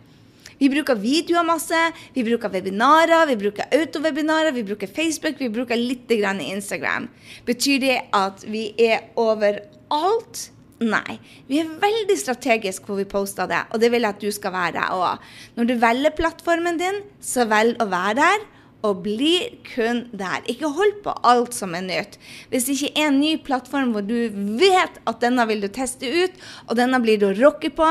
Vi 0.60 0.70
bruker 0.72 0.96
videoer 1.00 1.46
masse, 1.48 1.80
vi 2.16 2.24
bruker 2.24 2.52
webinarer, 2.54 3.28
vi 3.28 3.38
bruker 3.40 3.70
autovebinarer, 3.76 4.56
vi 4.56 4.64
bruker 4.68 4.92
Facebook, 4.92 5.40
vi 5.40 5.52
bruker 5.52 5.80
litt 5.80 6.10
grann 6.10 6.42
Instagram. 6.44 7.10
Betyr 7.48 7.80
det 7.84 7.98
at 8.16 8.46
vi 8.48 8.70
er 8.80 9.10
overalt? 9.20 10.50
Nei. 10.84 11.20
Vi 11.48 11.62
er 11.62 11.76
veldig 11.80 12.18
strategisk 12.20 12.88
hvor 12.88 13.00
vi 13.00 13.08
poster 13.08 13.48
det, 13.48 13.62
og 13.72 13.80
det 13.80 13.92
vil 13.94 14.04
jeg 14.04 14.16
at 14.16 14.24
du 14.24 14.32
skal 14.36 14.56
være 14.56 14.90
òg. 14.96 15.24
Når 15.56 15.70
du 15.70 15.78
velger 15.80 16.16
plattformen 16.18 16.80
din, 16.82 17.00
så 17.24 17.48
velg 17.48 17.80
å 17.80 17.88
være 17.92 18.20
der. 18.20 18.52
Og 18.86 19.00
bli 19.02 19.40
kun 19.66 20.04
der. 20.14 20.44
Ikke 20.52 20.70
hold 20.70 21.00
på 21.02 21.14
alt 21.26 21.56
som 21.58 21.74
er 21.74 21.82
nytt. 21.88 22.20
Hvis 22.52 22.68
det 22.68 22.76
ikke 22.76 22.92
er 23.02 23.08
en 23.10 23.18
ny 23.18 23.32
plattform 23.42 23.96
hvor 23.96 24.04
du 24.06 24.30
vet 24.60 25.00
at 25.10 25.24
denne 25.24 25.48
vil 25.50 25.64
du 25.64 25.72
teste 25.74 26.06
ut, 26.06 26.36
og 26.68 26.78
denne 26.78 27.00
blir 27.02 27.18
du 27.18 27.32
å 27.32 27.38
rocke 27.40 27.72
på, 27.74 27.88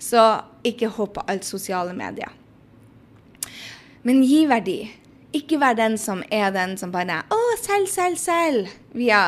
så 0.00 0.24
ikke 0.66 0.90
hopp 0.96 1.18
på 1.18 1.24
alt 1.30 1.44
sosiale 1.44 1.92
medier. 1.96 2.32
Men 4.02 4.22
gi 4.24 4.46
verdi. 4.48 4.80
Ikke 5.36 5.60
vær 5.62 5.76
den 5.78 5.94
som 6.00 6.24
er 6.32 6.50
den 6.50 6.72
som 6.80 6.90
bare 6.90 7.20
Å, 7.30 7.40
selg, 7.60 7.86
selg, 7.92 8.18
selg! 8.18 8.70
Via 8.96 9.20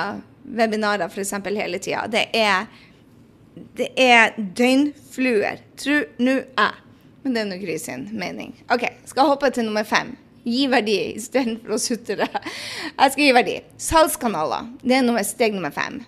webinarer 0.42 1.06
f.eks. 1.12 1.36
hele 1.46 1.78
tida. 1.78 2.08
Det 2.10 2.24
er 2.34 2.66
det 3.76 3.90
er 4.00 4.32
døgnfluer. 4.36 5.60
Tror, 5.76 6.08
nu 6.18 6.34
jeg. 6.40 6.72
Men 7.22 7.34
det 7.34 7.42
er 7.42 7.48
nå 7.50 7.58
Gry 7.60 7.76
mening. 8.10 8.54
OK, 8.72 8.86
skal 9.06 9.28
hoppe 9.28 9.50
til 9.54 9.68
nummer 9.68 9.84
fem. 9.86 10.16
Gi 10.42 10.66
verdi 10.66 10.96
istedenfor 11.12 11.76
å 11.76 11.78
sutre. 11.78 12.26
Jeg 12.26 13.12
skal 13.12 13.22
gi 13.22 13.34
verdi. 13.36 13.60
Salgskanaler. 13.78 14.72
Det 14.82 14.96
er 14.96 15.04
nummer, 15.06 15.22
steg 15.22 15.54
nummer 15.54 15.70
fem. 15.74 16.00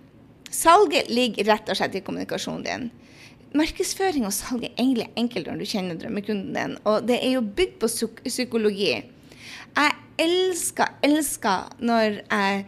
Salget 0.50 1.11
ligger 1.11 1.53
rett 1.53 1.70
og 1.70 1.79
slett 1.79 1.94
i 1.98 2.03
kommunikasjonen 2.03 2.64
din. 2.66 2.88
Markedsføring 3.55 4.25
og 4.27 4.35
salg 4.35 4.64
er 4.67 4.73
egentlig 4.75 5.12
enkelt 5.21 5.47
når 5.47 5.61
du 5.61 5.69
kjenner 5.71 5.99
drømmekunden 5.99 6.57
din, 6.57 6.73
og 6.90 7.05
det 7.07 7.21
er 7.23 7.37
jo 7.37 7.43
bygd 7.47 7.77
på 7.85 7.90
psykologi. 8.27 8.97
Jeg 9.77 9.93
elsker, 10.19 10.97
elsker 11.07 11.69
når 11.79 12.19
jeg 12.19 12.64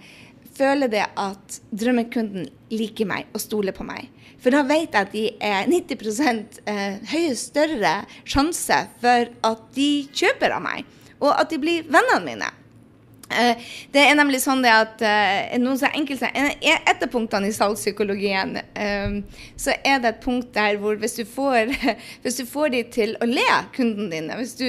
føler 0.56 0.90
det 0.92 1.02
at 1.18 1.58
drømmekunden 1.74 2.46
liker 2.70 3.08
meg 3.10 3.26
og 3.34 3.42
stoler 3.42 3.74
på 3.74 3.86
meg. 3.86 4.06
For 4.38 4.54
da 4.54 4.62
vet 4.68 4.94
jeg 4.94 5.08
at 5.08 5.10
de 5.10 5.24
er 5.42 5.66
90 5.66 6.22
høye 6.22 6.86
høyere 7.10 7.40
større 7.40 7.96
sjanse 8.22 8.78
for 9.02 9.32
at 9.50 9.66
de 9.74 9.90
kjøper 10.14 10.54
av 10.54 10.62
meg, 10.68 10.86
og 11.18 11.32
at 11.34 11.50
de 11.50 11.58
blir 11.66 11.90
vennene 11.90 12.22
mine. 12.28 12.52
Uh, 13.26 13.58
det 13.90 14.04
er 14.06 14.14
nemlig 14.14 14.38
sånn 14.44 14.60
at 14.70 15.00
uh, 15.02 15.56
noen 15.58 15.78
så 15.80 15.88
enkelte, 15.98 16.28
Et 16.30 17.00
av 17.02 17.08
punktene 17.10 17.48
i 17.50 17.54
salgspsykologien 17.56 18.54
uh, 18.62 19.16
så 19.58 19.74
er 19.82 19.98
det 20.02 20.12
et 20.12 20.20
punkt 20.22 20.52
der 20.54 20.78
hvor 20.78 20.94
hvis 21.00 21.18
du 21.18 21.24
får, 21.26 21.72
hvis 22.22 22.38
du 22.38 22.44
får 22.46 22.70
de 22.76 22.84
til 22.94 23.16
å 23.18 23.26
le, 23.26 23.48
kunden 23.74 24.12
dine 24.14 24.38
Hvis 24.38 24.54
du 24.60 24.68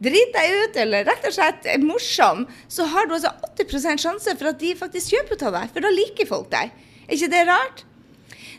driter 0.00 0.38
deg 0.38 0.56
ut 0.56 0.80
eller 0.84 1.04
rett 1.10 1.28
og 1.28 1.34
slett 1.36 1.68
er 1.68 1.84
morsom, 1.84 2.46
så 2.70 2.86
har 2.88 3.08
du 3.08 3.16
altså 3.18 3.34
80% 3.58 4.04
sjanse 4.06 4.36
for 4.38 4.52
at 4.54 4.62
de 4.62 4.72
faktisk 4.78 5.12
kjøper 5.16 5.44
av 5.50 5.58
deg, 5.58 5.72
for 5.74 5.84
da 5.84 5.92
liker 5.92 6.30
folk 6.30 6.48
deg. 6.54 6.72
Er 7.08 7.16
ikke 7.16 7.32
det 7.34 7.44
rart? 7.50 7.87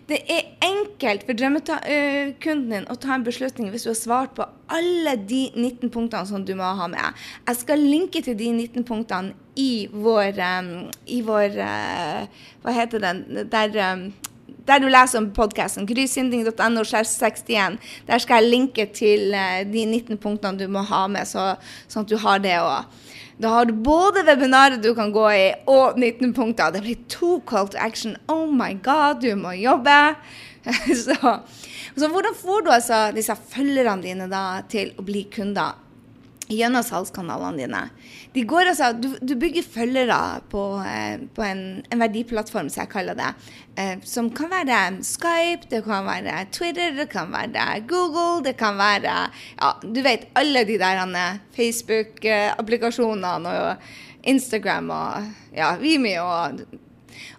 Det 0.09 0.17
er 0.25 0.47
enkelt 0.65 1.21
for 1.27 1.37
drømmekunden 1.37 2.71
din 2.73 2.87
å 2.89 2.95
ta 2.97 3.13
en 3.13 3.25
beslutning 3.25 3.67
hvis 3.69 3.83
du 3.85 3.91
har 3.91 3.97
svart 3.99 4.31
på 4.37 4.47
alle 4.73 5.13
de 5.29 5.43
19 5.53 5.91
punktene 5.93 6.25
som 6.25 6.45
du 6.45 6.55
må 6.57 6.71
ha 6.79 6.87
med. 6.89 7.19
Jeg 7.45 7.59
skal 7.59 7.83
linke 7.83 8.23
til 8.25 8.37
de 8.39 8.47
19 8.55 8.87
punktene 8.87 9.35
i 9.59 9.85
vår, 9.93 10.39
um, 10.41 10.71
i 11.05 11.19
vår 11.25 11.59
uh, 11.61 12.47
Hva 12.63 12.73
heter 12.73 13.03
den? 13.03 13.21
Der, 13.51 13.77
der 14.65 14.81
du 14.81 14.89
leser 14.89 15.21
om 15.21 15.29
podkasten, 15.35 15.85
grysynding.no 15.89 16.85
61. 16.89 17.77
Der 18.09 18.23
skal 18.23 18.41
jeg 18.41 18.49
linke 18.49 18.87
til 18.89 19.37
de 19.69 19.85
19 19.85 20.17
punktene 20.17 20.57
du 20.57 20.65
må 20.73 20.81
ha 20.89 21.05
med, 21.11 21.29
så, 21.29 21.51
sånn 21.85 22.07
at 22.07 22.09
du 22.09 22.17
har 22.25 22.41
det 22.41 22.57
òg. 22.63 23.05
Da 23.39 23.53
har 23.53 23.69
du 23.69 23.71
både 23.73 24.25
webinaret 24.27 24.81
du 24.83 24.91
kan 24.95 25.13
gå 25.15 25.25
i, 25.31 25.45
og 25.71 25.95
19 25.95 26.33
punkter. 26.35 26.73
Det 26.75 26.81
blir 26.83 26.99
to 27.07 27.37
call 27.47 27.69
to 27.71 27.79
action. 27.79 28.17
Oh 28.27 28.49
my 28.51 28.73
god, 28.83 29.21
du 29.23 29.31
må 29.39 29.53
jobbe! 29.55 29.95
så, 31.05 31.15
så, 31.95 32.07
hvordan 32.11 32.35
får 32.35 32.65
du 32.65 32.71
altså 32.75 32.97
disse 33.15 33.35
følgerne 33.53 34.03
dine 34.03 34.27
da 34.27 34.59
til 34.69 34.91
å 34.99 35.05
bli 35.07 35.23
kunder? 35.31 35.77
Gjennom 36.49 36.83
salgskanalene 36.83 37.61
dine. 37.61 37.81
De 38.33 38.43
går 38.49 38.71
altså, 38.71 38.89
du, 38.97 39.11
du 39.21 39.35
bygger 39.39 39.65
følgere 39.65 40.41
på, 40.49 40.63
eh, 40.81 41.21
på 41.35 41.45
en, 41.45 41.63
en, 41.85 42.01
verdiplattform, 42.01 42.71
som 42.73 42.83
jeg 42.83 42.91
kaller 42.93 43.17
det. 43.19 43.29
Eh, 43.77 43.95
som 44.07 44.31
kan 44.33 44.49
være 44.51 44.79
Skype, 45.05 45.69
det 45.69 45.83
kan 45.85 46.09
være 46.09 46.47
Twitter, 46.55 46.95
det 46.97 47.09
kan 47.13 47.31
være 47.33 47.83
Google, 47.89 48.43
det 48.45 48.55
kan 48.59 48.79
være 48.79 49.15
ja, 49.29 49.73
Du 49.83 50.01
vet 50.05 50.29
alle 50.39 50.65
de 50.65 50.79
der 50.81 51.39
Facebook-applikasjonene 51.55 53.57
og 53.69 53.89
Instagram 54.23 54.89
og 54.89 55.33
ja, 55.55 55.75
Vimeo 55.79 56.25
og 56.25 56.61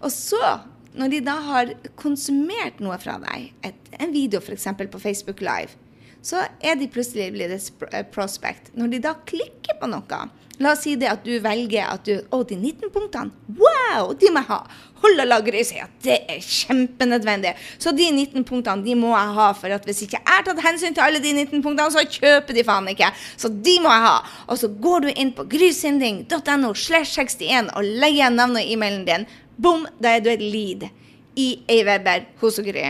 Og 0.00 0.12
så, 0.12 0.58
når 0.94 1.12
de 1.12 1.20
da 1.24 1.36
har 1.44 1.72
konsumert 1.96 2.80
noe 2.82 2.96
fra 3.00 3.18
deg, 3.22 3.52
et, 3.64 3.92
en 4.00 4.12
video 4.12 4.40
f.eks. 4.40 4.66
på 4.92 5.02
Facebook 5.02 5.40
Live, 5.44 5.76
så 6.22 6.44
er 6.60 6.76
de 6.76 6.90
plutselig 6.92 7.30
blitt 7.34 7.54
et 7.54 8.12
prospect. 8.14 8.72
Når 8.76 8.94
de 8.94 9.02
da 9.08 9.16
klikker 9.26 9.80
på 9.80 9.88
noe 9.90 10.26
La 10.60 10.74
oss 10.74 10.82
si 10.84 10.92
det 11.00 11.08
at 11.08 11.22
du 11.24 11.32
velger 11.40 11.86
at 11.88 12.04
du 12.04 12.18
Å, 12.20 12.42
de 12.44 12.56
19 12.58 12.90
punktene, 12.92 13.32
wow, 13.56 14.10
de 14.12 14.28
må 14.28 14.42
jeg 14.42 14.48
ha. 14.50 14.58
Hold 15.00 15.22
og 15.22 15.28
la 15.30 15.38
Gry 15.40 15.62
si 15.64 15.78
at 15.80 15.94
det 16.04 16.18
er 16.28 16.42
kjempenødvendig. 16.44 17.54
Så 17.80 17.94
de 17.96 18.10
19 18.10 18.44
punktene 18.44 18.84
de 18.84 18.96
må 19.00 19.14
jeg 19.14 19.32
ha, 19.38 19.46
for 19.56 19.72
at 19.72 19.88
hvis 19.88 20.02
ikke 20.04 20.18
jeg 20.18 20.28
har 20.28 20.44
tatt 20.44 20.60
hensyn 20.60 20.96
til 20.96 21.06
alle 21.06 21.22
de 21.24 21.32
19 21.32 21.64
punktene, 21.64 21.88
så 21.94 22.04
kjøper 22.04 22.58
de 22.58 22.66
faen 22.68 22.90
ikke. 22.92 23.08
Så 23.40 23.48
de 23.48 23.78
må 23.80 23.88
jeg 23.88 24.04
ha. 24.04 24.18
Og 24.52 24.60
så 24.60 24.68
går 24.84 25.06
du 25.06 25.08
inn 25.14 25.32
på 25.38 25.48
grysynding.no 25.48 26.74
slash 26.76 27.16
61 27.16 27.72
og 27.72 27.88
legger 27.88 28.18
igjen 28.18 28.38
navnet 28.42 28.66
og 28.66 28.74
e-mailen 28.76 29.08
din. 29.08 29.26
Bom, 29.56 29.88
da 29.96 30.12
er 30.18 30.24
du 30.24 30.28
et 30.34 30.44
lead 30.44 30.84
i 31.40 31.48
ei 31.72 31.80
Weber 31.88 32.28
hos 32.44 32.60
Gry. 32.68 32.84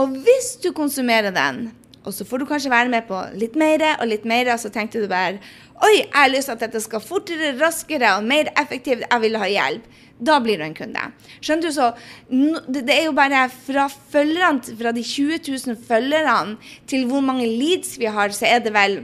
Og 0.00 0.16
hvis 0.24 0.54
du 0.64 0.72
konsumerer 0.72 1.34
den 1.36 1.66
og 2.02 2.14
så 2.14 2.26
får 2.26 2.42
du 2.42 2.46
kanskje 2.50 2.72
være 2.72 2.90
med 2.92 3.06
på 3.08 3.18
litt 3.38 3.56
mer 3.58 3.84
og 3.94 4.06
litt 4.10 4.24
mer, 4.28 4.50
og 4.54 4.60
så 4.62 4.72
tenkte 4.74 5.02
du 5.02 5.08
bare 5.10 5.38
Oi, 5.82 5.96
jeg 5.98 6.14
har 6.14 6.30
lyst 6.30 6.46
til 6.46 6.54
at 6.54 6.62
dette 6.62 6.80
skal 6.84 7.02
fortere, 7.02 7.56
raskere 7.58 8.12
og 8.14 8.26
mer 8.30 8.52
effektivt. 8.60 9.02
Jeg 9.02 9.22
vil 9.24 9.38
ha 9.40 9.48
hjelp. 9.50 9.88
Da 10.22 10.36
blir 10.38 10.60
du 10.60 10.62
en 10.62 10.76
kunde. 10.76 11.06
Skjønner 11.42 11.64
du, 11.66 11.72
så 11.74 11.88
Det 12.70 12.94
er 12.94 13.08
jo 13.08 13.16
bare 13.16 13.48
fra 13.50 13.88
følgerne, 13.90 14.76
fra 14.78 14.92
de 14.94 15.02
20 15.02 15.40
000 15.48 15.80
følgerne 15.88 16.54
til 16.86 17.08
hvor 17.10 17.24
mange 17.24 17.48
leads 17.50 17.96
vi 17.98 18.06
har, 18.06 18.30
så 18.30 18.46
er 18.46 18.62
det 18.62 18.74
vel 18.76 19.00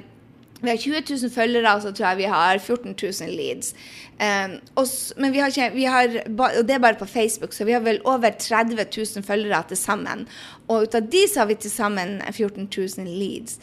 vi 0.60 0.70
har 0.70 0.76
20 0.76 1.02
000 1.10 1.30
følgere, 1.30 1.74
og 1.74 1.82
så 1.82 1.92
tror 1.92 2.06
jeg 2.08 2.18
vi 2.18 2.30
har 2.32 2.58
14 2.58 2.94
000 3.02 3.30
leads. 3.30 3.74
Um, 4.18 4.56
og, 4.74 4.86
men 5.16 5.32
vi 5.32 5.38
har 5.38 5.52
ikke, 5.52 5.70
vi 5.74 5.84
har, 5.84 6.08
og 6.26 6.64
det 6.66 6.74
er 6.74 6.82
bare 6.82 6.98
på 6.98 7.06
Facebook, 7.06 7.52
så 7.52 7.64
vi 7.64 7.76
har 7.76 7.80
vel 7.80 8.00
over 8.04 8.30
30 8.30 8.76
000 8.76 9.24
følgere 9.24 9.62
til 9.68 9.76
sammen. 9.76 10.26
Og 10.68 10.82
ut 10.82 10.94
av 10.94 11.06
de 11.12 11.22
så 11.28 11.44
har 11.44 11.46
vi 11.52 11.54
til 11.54 11.70
sammen 11.70 12.18
14 12.32 12.68
000 12.98 13.06
leads. 13.06 13.58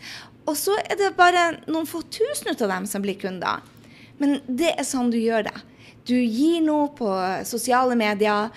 Og 0.46 0.58
så 0.58 0.78
er 0.86 0.96
det 0.96 1.16
bare 1.18 1.52
noen 1.68 1.88
få 1.90 2.02
tusen 2.08 2.54
av 2.54 2.70
dem 2.70 2.86
som 2.88 3.04
blir 3.04 3.20
kunder. 3.20 3.64
Men 4.22 4.40
det 4.48 4.76
er 4.78 4.88
sånn 4.88 5.12
du 5.12 5.18
gjør 5.20 5.50
det. 5.50 5.58
Du 6.06 6.14
gir 6.14 6.60
noe 6.62 6.92
på 6.94 7.08
sosiale 7.50 7.96
medier. 7.98 8.52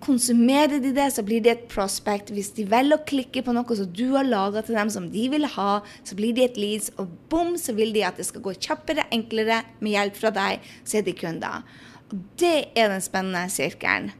Konsumerer 0.00 0.78
de 0.80 0.94
det, 0.96 1.10
så 1.12 1.20
blir 1.26 1.42
det 1.44 1.50
et 1.52 1.64
prospect. 1.68 2.30
Hvis 2.32 2.54
de 2.56 2.64
velger 2.70 2.96
å 2.96 3.04
klikke 3.04 3.42
på 3.44 3.52
noe 3.52 3.76
som 3.76 3.90
du 3.92 4.06
har 4.14 4.24
laga 4.24 4.62
til 4.64 4.78
dem, 4.78 4.88
som 4.92 5.10
de 5.12 5.26
vil 5.34 5.44
ha, 5.58 5.82
så 6.08 6.16
blir 6.16 6.32
de 6.36 6.46
et 6.46 6.56
leads. 6.56 6.88
Og 6.96 7.10
bom, 7.28 7.52
så 7.60 7.74
vil 7.76 7.92
de 7.92 8.04
at 8.06 8.16
det 8.16 8.24
skal 8.30 8.40
gå 8.46 8.54
kjappere, 8.56 9.04
enklere, 9.12 9.60
med 9.84 9.92
hjelp 9.92 10.16
fra 10.16 10.32
deg, 10.32 10.64
så 10.88 11.02
er 11.02 11.04
de 11.04 11.14
kunder. 11.18 11.66
Og 12.08 12.22
det 12.40 12.54
er 12.72 12.88
den 12.88 13.04
spennende 13.04 13.44
sirkelen. 13.52 14.14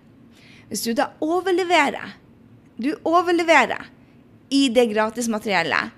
Hvis 0.69 0.85
du 0.85 0.91
da 0.99 1.15
overleverer, 1.25 2.19
du 2.77 2.91
overleverer 3.09 3.89
i 4.53 4.67
det 4.75 4.91
gratismateriellet, 4.91 5.95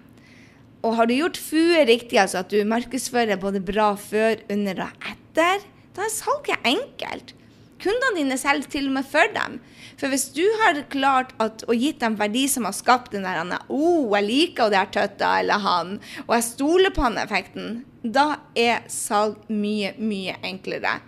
og 0.86 0.94
har 0.94 1.08
du 1.10 1.16
gjort 1.16 1.40
FUE 1.42 1.82
riktig, 1.88 2.20
altså 2.22 2.44
at 2.44 2.52
du 2.54 2.62
markedsfører 2.68 3.40
både 3.42 3.64
bra 3.66 3.88
før, 3.98 4.44
under 4.52 4.84
og 4.86 5.08
etter, 5.10 5.66
da 5.98 6.06
er 6.06 6.14
salget 6.14 6.68
enkelt. 6.68 7.34
Kundene 7.82 8.16
dine 8.16 8.38
selger 8.38 8.70
til 8.70 8.88
og 8.88 8.96
med 8.96 9.06
for 9.06 9.30
dem. 9.34 9.58
For 9.98 10.10
hvis 10.10 10.28
du 10.34 10.44
har 10.62 10.80
klart 10.90 11.34
at, 11.42 11.64
og 11.66 11.78
gitt 11.78 12.00
dem 12.02 12.16
verdi 12.18 12.44
som 12.50 12.66
har 12.66 12.74
skapt 12.74 13.14
den 13.14 13.26
der 13.26 13.54
oh, 13.68 14.14
jeg 14.14 14.26
liker 14.26 14.70
det 14.70 14.78
her 14.78 14.92
tøtta 14.94 15.30
eller 15.42 15.62
han, 15.62 15.96
og 16.26 16.34
jeg 16.36 16.46
stoler 16.46 16.94
på 16.94 17.06
han-effekten, 17.06 17.80
da 18.02 18.40
er 18.54 18.86
salg 18.90 19.38
mye, 19.50 19.94
mye 19.98 20.36
enklere. 20.46 20.98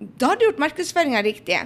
Da 0.00 0.32
har 0.32 0.38
du 0.38 0.46
gjort 0.46 0.62
markedsføringa 0.62 1.22
riktig. 1.26 1.58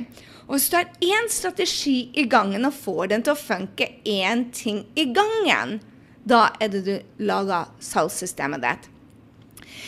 Og 0.44 0.56
hvis 0.56 0.68
du 0.68 0.76
har 0.76 0.88
én 1.04 1.28
strategi 1.32 2.10
i 2.16 2.26
gangen 2.28 2.68
og 2.68 2.76
får 2.76 3.12
den 3.12 3.24
til 3.24 3.32
å 3.32 3.40
funke 3.40 3.88
én 4.04 4.48
ting 4.56 4.82
i 4.96 5.06
gangen, 5.16 5.78
da 6.24 6.48
er 6.60 6.72
det 6.72 6.82
du 6.84 7.24
lager 7.24 7.70
salgssystemet 7.84 8.64
ditt. 8.64 8.90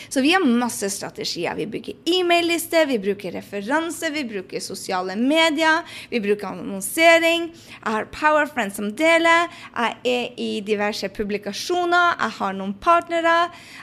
Så 0.09 0.21
vi 0.21 0.33
har 0.33 0.43
masse 0.45 0.89
strategier. 0.93 1.55
Vi 1.55 1.67
bruker 1.67 1.93
e-mail-lister, 2.05 2.85
vi 2.85 2.99
bruker 2.99 3.31
referanser, 3.37 4.11
vi 4.11 4.23
bruker 4.27 4.63
sosiale 4.63 5.15
medier, 5.19 5.83
vi 6.09 6.21
bruker 6.23 6.51
annonsering. 6.53 7.49
Jeg 7.77 7.95
har 7.95 8.09
Powerfriends 8.13 8.77
som 8.79 8.91
deler. 8.97 9.49
Jeg 9.73 9.97
er 10.13 10.37
i 10.41 10.51
diverse 10.65 11.09
publikasjoner. 11.13 12.17
Jeg 12.19 12.37
har 12.39 12.57
noen 12.57 12.75
partnere. 12.83 13.37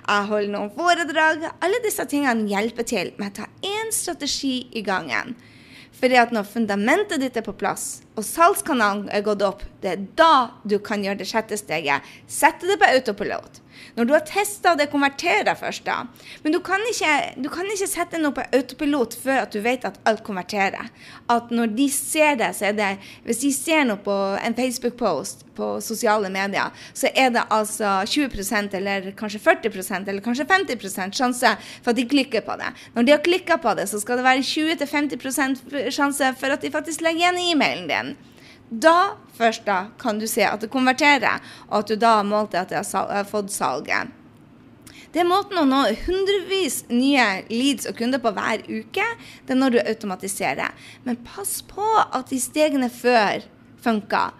Jeg 0.05 0.31
holder 0.31 0.55
noen 0.55 0.73
foredrag. 0.77 1.49
Alle 1.65 1.83
disse 1.85 2.07
tingene 2.11 2.49
hjelper 2.51 2.89
til 2.89 3.13
med 3.19 3.33
å 3.33 3.43
ta 3.43 3.51
én 3.65 3.93
strategi 3.95 4.69
i 4.73 4.85
gangen. 4.87 5.35
Fordi 5.95 6.19
at 6.21 6.33
når 6.35 6.49
fundamentet 6.51 7.23
ditt 7.23 7.37
er 7.39 7.47
på 7.47 7.55
plass, 7.57 8.04
og 8.15 8.23
salgskanalen 8.23 9.09
er 9.11 9.25
gått 9.27 9.43
opp, 9.43 9.65
det 9.83 9.91
er 9.91 10.07
da 10.19 10.35
du 10.63 10.79
kan 10.79 11.03
gjøre 11.05 11.19
det 11.23 11.29
sjette 11.29 11.59
steget. 11.59 12.07
Sette 12.31 12.69
det 12.71 12.79
på 12.81 12.91
autopilot. 12.95 13.61
Når 13.95 14.09
du 14.09 14.13
har 14.15 14.25
testa 14.27 14.75
det, 14.79 14.89
konverterer 14.91 15.55
først, 15.59 15.85
da. 15.87 16.05
Men 16.43 16.55
du 16.55 16.61
kan, 16.65 16.83
ikke, 16.91 17.35
du 17.43 17.49
kan 17.53 17.69
ikke 17.71 17.89
sette 17.91 18.19
noe 18.21 18.35
på 18.35 18.45
autopilot 18.55 19.17
før 19.23 19.45
at 19.45 19.55
du 19.55 19.61
vet 19.65 19.87
at 19.87 19.99
alt 20.09 20.25
konverterer. 20.27 20.91
At 21.31 21.53
når 21.55 21.75
de 21.79 21.89
ser 21.93 22.39
det, 22.41 22.53
så 22.59 22.71
er 22.71 22.79
det 22.79 22.91
Hvis 23.25 23.43
de 23.43 23.51
ser 23.55 23.85
noe 23.89 24.01
på 24.03 24.15
en 24.39 24.55
Facebook-post 24.55 25.45
på 25.55 25.69
sosiale 25.85 26.29
medier, 26.33 26.75
så 26.95 27.11
er 27.15 27.31
det 27.35 27.45
altså 27.55 28.03
20% 28.11 28.75
eller 28.75 29.13
kanskje 29.19 29.41
40% 29.43 30.09
eller 30.11 30.25
kanskje 30.25 30.47
50 30.51 31.15
sjanse 31.15 31.53
for 31.83 31.93
at 31.93 31.99
de 31.99 32.07
klikker 32.11 32.43
på 32.47 32.57
det. 32.59 32.73
Når 32.95 33.07
de 33.07 33.15
har 33.15 33.23
klikka 33.23 33.59
på 33.63 33.75
det, 33.79 33.87
så 33.91 34.01
skal 34.03 34.19
det 34.19 34.27
være 34.27 34.43
20-50% 34.43 35.91
sjanse 35.95 36.33
for 36.41 36.55
at 36.55 36.65
de 36.65 36.73
faktisk 36.75 37.05
legger 37.05 37.23
igjen 37.23 37.41
e-mailen 37.45 37.89
din. 37.91 38.04
Da 38.71 39.15
først 39.37 39.65
da 39.69 39.79
kan 40.01 40.19
du 40.19 40.27
se 40.31 40.45
at 40.47 40.63
det 40.65 40.73
konverterer, 40.73 41.43
og 41.71 41.83
at 41.83 41.91
du 41.93 41.97
da 42.01 42.19
har 42.21 42.29
målt 42.29 42.57
at 42.59 42.73
det 42.73 42.83
har 42.83 43.27
fått 43.29 43.53
salget. 43.55 44.13
Det 45.15 45.23
er 45.23 45.29
måten 45.31 45.61
å 45.61 45.67
nå 45.69 45.81
hundrevis 46.09 46.81
nye 46.91 47.45
leads 47.47 47.87
og 47.87 47.95
kunder 48.01 48.19
på 48.19 48.33
hver 48.35 48.65
uke. 48.67 49.05
Det 49.47 49.55
er 49.55 49.61
når 49.61 49.77
du 49.77 49.81
automatiserer. 49.85 50.75
Men 51.07 51.21
pass 51.23 51.61
på 51.63 51.87
at 52.03 52.33
de 52.33 52.41
stegene 52.43 52.89
før 52.91 53.47
funker. 53.85 54.35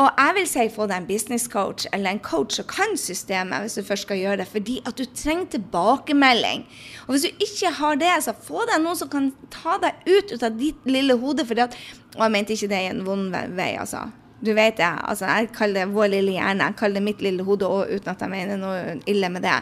Og 0.00 0.08
jeg 0.08 0.32
vil 0.38 0.46
si 0.48 0.62
få 0.72 0.86
deg 0.88 1.02
en 1.02 1.08
business 1.08 1.44
coach 1.52 1.84
eller 1.92 2.14
en 2.14 2.22
coach 2.24 2.56
som 2.56 2.68
kan 2.70 2.94
systemet, 2.96 3.60
hvis 3.60 3.76
du 3.76 3.84
først 3.84 4.06
skal 4.06 4.22
gjøre 4.22 4.38
det, 4.40 4.46
fordi 4.48 4.78
at 4.88 4.96
du 4.96 5.04
trenger 5.04 5.50
tilbakemelding. 5.52 6.64
Og 7.04 7.12
hvis 7.12 7.26
du 7.26 7.44
ikke 7.44 7.74
har 7.76 8.00
det, 8.00 8.14
så 8.24 8.32
få 8.32 8.64
deg 8.70 8.80
noen 8.80 8.96
som 8.96 9.12
kan 9.12 9.28
ta 9.52 9.76
deg 9.82 10.00
ut, 10.08 10.32
ut 10.32 10.48
av 10.48 10.56
ditt 10.56 10.88
lille 10.88 11.18
hode. 11.20 11.44
Fordi 11.44 11.66
at, 11.66 11.76
og 12.16 12.24
jeg 12.24 12.36
mente 12.38 12.56
ikke 12.56 12.72
det 12.72 12.80
i 12.80 12.90
en 12.94 13.04
vond 13.04 13.36
vei, 13.58 13.74
altså. 13.76 14.06
Du 14.42 14.50
vet 14.56 14.74
det. 14.76 14.88
altså 15.06 15.28
Jeg 15.28 15.52
kaller 15.54 15.84
det 15.84 15.94
vår 15.94 16.08
lille 16.16 16.32
hjerne. 16.34 16.70
Jeg 16.72 16.78
kaller 16.80 16.98
det 16.98 17.04
mitt 17.06 17.20
lille 17.22 17.44
hode 17.46 17.68
òg, 17.68 17.92
uten 17.92 18.10
at 18.10 18.24
jeg 18.24 18.32
mener 18.32 18.58
noe 18.58 18.96
ille 19.06 19.28
med 19.30 19.44
det. 19.44 19.58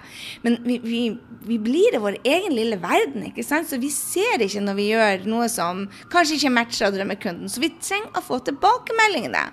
Men 0.47 0.57
vi, 0.65 0.79
vi, 0.85 1.03
vi 1.45 1.59
blir 1.61 1.97
i 1.97 2.01
vår 2.01 2.17
egen 2.23 2.55
lille 2.57 2.79
verden, 2.81 3.27
ikke 3.29 3.45
sant? 3.45 3.69
så 3.69 3.77
vi 3.83 3.91
ser 3.93 4.41
ikke 4.41 4.63
når 4.65 4.79
vi 4.79 4.93
gjør 4.95 5.27
noe 5.29 5.51
som 5.53 5.85
kanskje 6.13 6.39
ikke 6.39 6.55
matcher 6.55 6.95
drømmekunden. 6.95 7.51
Så 7.51 7.61
vi 7.61 7.75
trenger 7.77 8.15
å 8.17 8.25
få 8.25 8.41
tilbakemeldingene. 8.47 9.51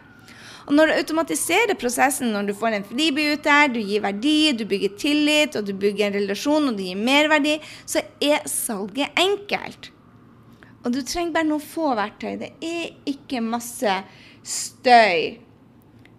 Og 0.67 0.75
når 0.75 0.89
du 0.89 0.95
automatiserer 0.97 1.77
prosessen, 1.79 2.33
når 2.35 2.49
du 2.49 2.55
får 2.59 2.75
en 2.75 2.87
friby 2.87 3.29
ut 3.31 3.43
der, 3.45 3.69
du 3.71 3.79
gir 3.79 4.03
verdi, 4.03 4.51
du 4.51 4.65
bygger 4.67 4.97
tillit, 4.99 5.55
og 5.55 5.63
du 5.67 5.71
bygger 5.79 6.09
en 6.09 6.17
relasjon, 6.19 6.67
og 6.67 6.75
du 6.75 6.83
gir 6.83 6.99
merverdi, 6.99 7.55
så 7.87 8.03
er 8.19 8.43
salget 8.51 9.15
enkelt. 9.15 9.93
Og 10.83 10.91
du 10.91 11.01
trenger 11.03 11.33
bare 11.35 11.47
noen 11.47 11.63
få 11.63 11.93
verktøy. 11.95 12.35
Det 12.41 12.51
er 12.63 12.91
ikke 13.07 13.41
masse 13.43 13.95
støy. 14.43 15.39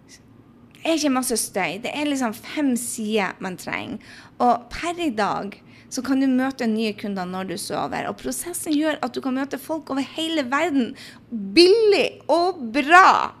Det 0.09 0.85
er 0.85 0.97
ikke 0.97 1.13
masse 1.13 1.37
støy. 1.37 1.79
Det 1.83 1.93
er 1.93 2.09
liksom 2.09 2.33
fem 2.37 2.75
sider 2.77 3.37
man 3.43 3.57
trenger. 3.59 4.01
Og 4.41 4.69
per 4.73 4.97
i 5.01 5.11
dag 5.13 5.57
så 5.89 6.03
kan 6.05 6.21
du 6.21 6.29
møte 6.29 6.67
nye 6.69 6.93
kunder 6.97 7.25
når 7.25 7.49
du 7.49 7.57
sover. 7.57 8.05
Og 8.09 8.17
prosessen 8.21 8.73
gjør 8.73 8.97
at 9.05 9.13
du 9.13 9.21
kan 9.25 9.37
møte 9.37 9.61
folk 9.61 9.89
over 9.89 10.05
hele 10.17 10.45
verden 10.49 10.93
billig 11.29 12.21
og 12.29 12.61
bra. 12.73 13.38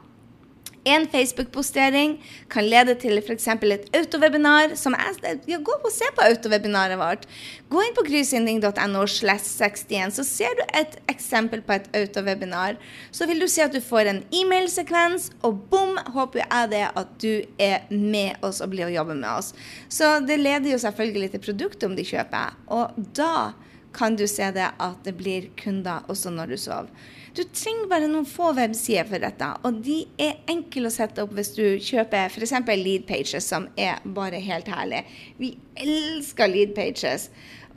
En 0.87 1.07
Facebook-postering 1.11 2.17
kan 2.49 2.67
lede 2.67 2.95
til 2.99 3.17
f.eks. 3.19 3.47
et 3.47 3.89
autowebinar. 3.95 4.75
som 4.75 4.93
er, 4.93 5.39
ja, 5.47 5.57
Gå 5.57 5.71
og 5.71 5.91
se 5.91 6.05
på 6.15 6.23
autovebinaret 6.23 6.97
vårt. 6.97 7.25
Gå 7.69 7.81
inn 7.83 7.95
på 7.95 8.05
grysynding.no, 8.07 9.05
så 9.07 10.23
ser 10.23 10.55
du 10.55 10.63
et 10.73 10.97
eksempel 11.07 11.61
på 11.61 11.73
et 11.73 11.89
autowebinar. 11.93 12.77
Så 13.11 13.27
vil 13.27 13.39
du 13.39 13.47
se 13.47 13.61
at 13.61 13.73
du 13.73 13.81
får 13.81 14.09
en 14.09 14.23
e-mailsekvens, 14.31 15.31
og 15.43 15.59
bom, 15.69 15.97
håper 16.13 16.45
jeg 16.45 16.69
det 16.71 16.85
at 16.95 17.15
du 17.21 17.41
er 17.59 17.87
med 17.89 18.37
oss 18.41 18.61
og 18.61 18.71
blir 18.71 18.87
å 18.87 18.93
jobbe 18.93 19.15
med 19.15 19.29
oss. 19.29 19.53
Så 19.89 20.19
det 20.25 20.39
leder 20.39 20.71
jo 20.71 20.79
selvfølgelig 20.79 21.31
til 21.31 21.43
produktet 21.49 21.89
om 21.89 21.95
de 21.97 22.05
kjøper. 22.07 22.55
Og 22.67 22.95
da 23.17 23.51
kan 23.95 24.15
du 24.15 24.25
se 24.29 24.49
det 24.55 24.67
at 24.77 25.05
det 25.05 25.15
blir 25.17 25.49
kunder 25.59 26.05
også 26.11 26.31
når 26.33 26.53
du 26.53 26.57
sover. 26.61 26.89
Du 27.37 27.43
trenger 27.45 27.87
bare 27.91 28.09
noen 28.09 28.25
få 28.27 28.49
websider 28.57 29.07
for 29.07 29.21
dette, 29.21 29.47
og 29.63 29.81
de 29.85 30.01
er 30.19 30.41
enkle 30.49 30.89
å 30.89 30.93
sette 30.93 31.23
opp 31.23 31.35
hvis 31.37 31.53
du 31.55 31.63
kjøper 31.77 32.31
f.eks. 32.31 32.55
lead 32.73 33.05
pages, 33.09 33.45
som 33.45 33.69
er 33.79 34.01
bare 34.03 34.41
helt 34.43 34.69
herlig. 34.71 35.03
Vi 35.37 35.53
elsker 35.77 36.49
lead 36.49 36.73
pages. 36.77 37.29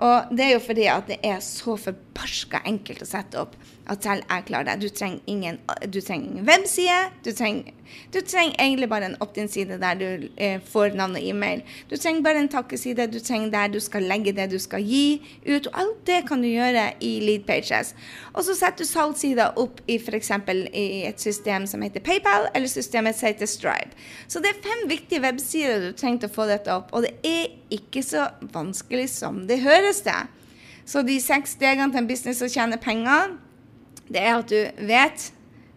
Og 0.02 0.32
det 0.34 0.46
er 0.46 0.54
jo 0.54 0.64
fordi 0.64 0.88
at 0.90 1.10
det 1.10 1.20
er 1.26 1.42
så 1.44 1.76
forbarska 1.78 2.62
enkelt 2.66 3.04
å 3.04 3.10
sette 3.12 3.44
opp 3.44 3.58
at 3.90 4.02
selv 4.02 4.22
jeg 4.30 4.44
klarer 4.46 4.68
det. 4.70 4.82
Du 4.82 4.88
trenger 4.94 5.20
ingen, 5.26 5.58
du 5.92 6.00
trenger 6.00 6.28
ingen 6.30 6.46
webside. 6.46 7.10
Du 7.24 7.32
trenger, 7.32 7.72
du 8.14 8.20
trenger, 8.20 8.54
egentlig 8.58 8.88
bare 8.88 9.08
en 9.10 9.16
opt-in-side 9.20 9.78
der 9.82 9.94
du 9.98 10.28
eh, 10.36 10.60
får 10.72 10.94
navn 10.94 11.16
og 11.18 11.22
e-mail. 11.22 11.62
Du 11.90 11.96
trenger 11.96 12.22
bare 12.22 12.44
en 12.44 12.48
takkeside. 12.48 13.06
Du 13.10 13.18
trenger 13.18 13.50
der 13.50 13.72
du 13.74 13.80
skal 13.80 14.06
legge 14.06 14.32
det 14.32 14.50
du 14.52 14.58
skal 14.62 14.82
gi 14.86 15.22
ut. 15.46 15.66
Og 15.66 15.80
alt 15.80 16.06
det 16.06 16.20
kan 16.28 16.42
du 16.42 16.48
gjøre 16.48 16.92
i 17.00 17.12
Lead 17.26 17.46
Pages. 17.48 17.94
Og 18.32 18.46
så 18.46 18.54
setter 18.54 18.84
du 18.84 18.90
salgssider 18.90 19.58
opp 19.58 19.82
i 19.90 19.98
f.eks. 19.98 20.30
i 20.72 20.86
et 21.08 21.20
system 21.20 21.66
som 21.66 21.82
heter 21.82 22.00
PayPal, 22.00 22.48
eller 22.54 22.70
systemet 22.70 23.18
som 23.18 23.32
heter 23.32 23.50
Stripe. 23.50 23.98
Så 24.28 24.40
det 24.40 24.54
er 24.54 24.62
fem 24.62 24.86
viktige 24.88 25.24
websider 25.24 25.88
du 25.88 25.92
trenger 25.92 26.24
til 26.24 26.30
å 26.30 26.36
få 26.38 26.46
dette 26.50 26.74
opp. 26.74 26.94
Og 26.94 27.02
det 27.02 27.16
er 27.26 27.50
ikke 27.72 28.04
så 28.06 28.28
vanskelig 28.54 29.08
som 29.10 29.42
det 29.48 29.62
høres 29.66 30.04
det. 30.06 30.20
Så 30.86 31.02
de 31.06 31.18
seks 31.22 31.56
stegene 31.56 31.90
til 31.92 32.02
en 32.02 32.10
business 32.10 32.42
å 32.42 32.50
tjene 32.50 32.78
penger 32.82 33.36
det 34.08 34.22
er 34.22 34.34
at 34.38 34.50
du 34.50 34.86
vet 34.88 35.30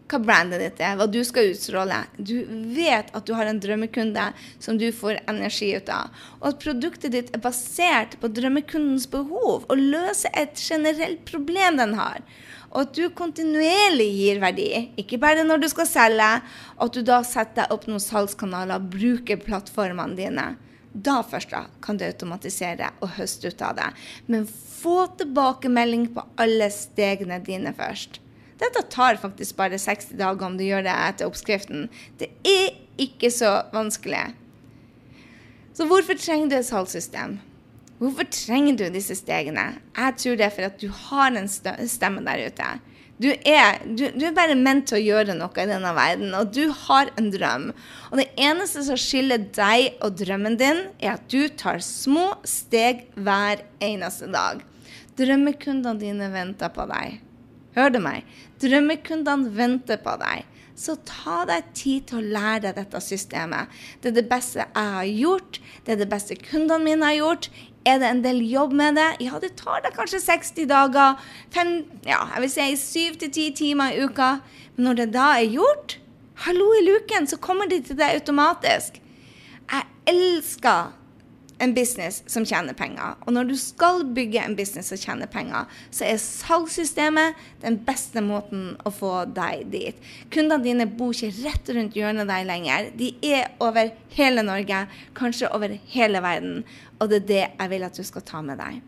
hva 0.05 0.19
brandet 0.21 0.61
ditt 0.61 0.81
er, 0.85 0.97
hva 0.99 1.07
du 1.09 1.19
skal 1.25 1.49
utstråle. 1.49 2.03
Du 2.17 2.35
vet 2.75 3.09
at 3.09 3.25
du 3.25 3.33
har 3.37 3.49
en 3.49 3.59
drømmekunde 3.61 4.27
som 4.61 4.77
du 4.77 4.85
får 4.93 5.23
energi 5.25 5.71
ut 5.73 5.89
av. 5.89 6.11
Og 6.41 6.51
at 6.51 6.59
produktet 6.61 7.15
ditt 7.15 7.31
er 7.33 7.41
basert 7.41 8.17
på 8.21 8.29
drømmekundens 8.29 9.07
behov 9.09 9.65
og 9.65 9.81
løser 9.81 10.33
et 10.37 10.61
generelt 10.61 11.25
problem 11.29 11.81
den 11.81 11.97
har. 11.97 12.21
Og 12.75 12.83
at 12.83 12.97
du 12.97 13.07
kontinuerlig 13.15 14.07
gir 14.17 14.41
verdi, 14.43 14.69
ikke 14.99 15.19
bare 15.21 15.45
når 15.47 15.63
du 15.63 15.69
skal 15.71 15.87
selge. 15.89 16.29
Og 16.75 16.89
at 16.89 16.97
du 16.97 17.05
da 17.07 17.21
setter 17.25 17.71
opp 17.73 17.87
noen 17.87 18.03
salgskanaler, 18.03 18.83
bruker 18.91 19.39
plattformene 19.41 20.19
dine. 20.19 20.47
Da 20.95 21.19
først 21.27 21.51
da 21.51 21.65
kan 21.83 21.97
du 21.99 22.05
automatisere 22.07 22.93
og 23.03 23.17
høste 23.17 23.51
ut 23.51 23.63
av 23.65 23.75
det. 23.75 23.89
Men 24.31 24.47
få 24.47 25.09
tilbakemelding 25.19 26.07
på 26.15 26.23
alle 26.39 26.69
stegene 26.71 27.41
dine 27.43 27.73
først. 27.75 28.21
Dette 28.61 28.85
tar 28.87 29.19
faktisk 29.19 29.57
bare 29.59 29.79
60 29.81 30.15
dager 30.15 30.47
om 30.47 30.55
du 30.55 30.63
gjør 30.63 30.85
det 30.85 30.95
etter 31.09 31.27
oppskriften. 31.27 31.89
Det 32.19 32.29
er 32.47 32.77
ikke 33.01 33.27
så 33.33 33.57
vanskelig. 33.73 34.29
Så 35.75 35.87
hvorfor 35.89 36.15
trenger 36.15 36.53
du 36.53 36.55
et 36.61 36.69
salgssystem? 36.69 37.39
Hvorfor 37.99 38.27
trenger 38.31 38.77
du 38.79 38.85
disse 38.91 39.15
stegene? 39.19 39.73
Jeg 39.95 40.15
tror 40.21 40.39
det 40.39 40.47
er 40.47 40.55
for 40.55 40.67
at 40.69 40.79
du 40.79 40.87
har 40.87 41.35
en 41.35 41.49
stemme 41.51 42.23
der 42.23 42.47
ute. 42.47 42.69
Du 43.15 43.29
er, 43.31 43.77
du, 43.85 44.09
du 44.11 44.25
er, 44.27 44.33
bare 44.35 44.57
ment 44.59 44.89
til 44.89 44.97
å 44.97 45.03
gjøre 45.03 45.35
noe 45.37 45.63
i 45.63 45.67
denne 45.69 45.91
verden, 45.95 46.33
og 46.35 46.49
du 46.51 46.65
har 46.83 47.11
en 47.15 47.29
drøm. 47.31 47.69
Og 48.11 48.19
det 48.19 48.25
eneste 48.35 48.83
som 48.83 48.99
skiller 48.99 49.45
deg 49.55 50.01
og 50.03 50.17
drømmen 50.19 50.57
din, 50.59 50.81
er 50.99 51.13
at 51.13 51.29
du 51.31 51.47
tar 51.47 51.79
små 51.83 52.33
steg 52.43 53.05
hver 53.15 53.63
eneste 53.83 54.27
dag. 54.33 54.59
Drømmekundene 55.15 56.01
dine 56.01 56.27
venter 56.33 56.73
på 56.75 56.83
deg. 56.91 57.21
Hør 57.77 57.95
du 57.95 58.01
meg? 58.03 58.27
Drømmekundene 58.59 59.53
venter 59.55 60.01
på 60.03 60.17
deg. 60.19 60.43
Så 60.75 60.97
ta 61.07 61.45
deg 61.47 61.71
tid 61.71 62.09
til 62.09 62.19
å 62.19 62.33
lære 62.35 62.65
deg 62.65 62.81
dette 62.81 62.99
systemet. 62.99 63.71
Det 64.03 64.11
er 64.11 64.17
det 64.17 64.27
beste 64.27 64.59
jeg 64.59 64.91
har 64.97 65.07
gjort. 65.07 65.61
Det 65.87 65.95
er 65.95 66.01
det 66.03 66.11
beste 66.11 66.35
kundene 66.35 66.83
mine 66.83 67.07
har 67.07 67.15
gjort. 67.15 67.47
Er 67.85 67.99
det 68.01 68.09
en 68.09 68.23
del 68.23 68.41
jobb 68.49 68.73
med 68.73 68.97
det? 68.97 69.09
Ja, 69.21 69.37
det 69.41 69.53
tar 69.59 69.83
deg 69.85 69.93
kanskje 69.93 70.19
60 70.23 70.65
dager. 70.71 71.19
Fem, 71.53 71.83
ja, 72.07 72.23
jeg 72.33 72.41
vil 72.45 72.53
si 72.55 73.11
7-10 73.21 73.51
timer 73.59 73.93
i 73.93 74.07
uka. 74.07 74.39
Men 74.75 74.89
når 74.89 75.01
det 75.01 75.07
da 75.13 75.27
er 75.37 75.53
gjort, 75.53 75.99
hallo 76.47 76.71
i 76.79 76.85
luken, 76.87 77.29
så 77.29 77.37
kommer 77.37 77.69
de 77.69 77.83
til 77.85 77.99
deg 77.99 78.17
automatisk. 78.17 78.97
Jeg 79.69 79.85
elsker 80.09 80.95
en 81.57 81.73
business 81.73 82.21
som 82.31 82.45
tjener 82.45 82.75
penger. 82.77 83.15
Og 83.25 83.33
når 83.35 83.49
du 83.49 83.55
skal 83.59 84.03
bygge 84.15 84.41
en 84.43 84.55
business 84.57 84.91
som 84.91 84.99
tjener 84.99 85.29
penger, 85.31 85.69
så 85.93 86.07
er 86.07 86.21
salgssystemet 86.21 87.39
den 87.63 87.77
beste 87.87 88.23
måten 88.25 88.73
å 88.85 88.93
få 88.93 89.13
deg 89.35 89.67
dit. 89.73 90.09
Kundene 90.33 90.63
dine 90.65 90.89
bor 90.89 91.15
ikke 91.15 91.45
rett 91.45 91.71
rundt 91.77 91.95
hjørnet 91.97 92.29
deg 92.31 92.49
lenger. 92.49 92.89
De 92.99 93.13
er 93.25 93.53
over 93.63 93.93
hele 94.15 94.43
Norge, 94.45 94.85
kanskje 95.17 95.51
over 95.55 95.77
hele 95.93 96.23
verden. 96.25 96.65
Og 96.99 97.11
det 97.11 97.23
er 97.23 97.31
det 97.31 97.45
jeg 97.45 97.73
vil 97.75 97.87
at 97.87 97.97
du 97.97 98.03
skal 98.07 98.27
ta 98.27 98.43
med 98.45 98.61
deg. 98.61 98.83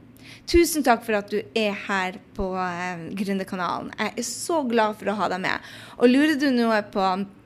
Tusen 0.47 0.83
takk 0.83 1.03
for 1.03 1.15
at 1.17 1.31
du 1.31 1.39
er 1.55 1.73
her 1.87 2.19
på 2.35 2.49
uh, 2.55 3.07
Gründerkanalen. 3.19 3.93
Jeg 3.95 4.13
er 4.15 4.27
så 4.27 4.61
glad 4.67 4.95
for 4.99 5.11
å 5.11 5.17
ha 5.19 5.27
deg 5.31 5.43
med. 5.43 5.73
Og 5.99 6.11
lurer 6.11 6.37
du 6.39 6.47
noe 6.55 6.79
på 6.91 7.03
Eh, 7.03 7.36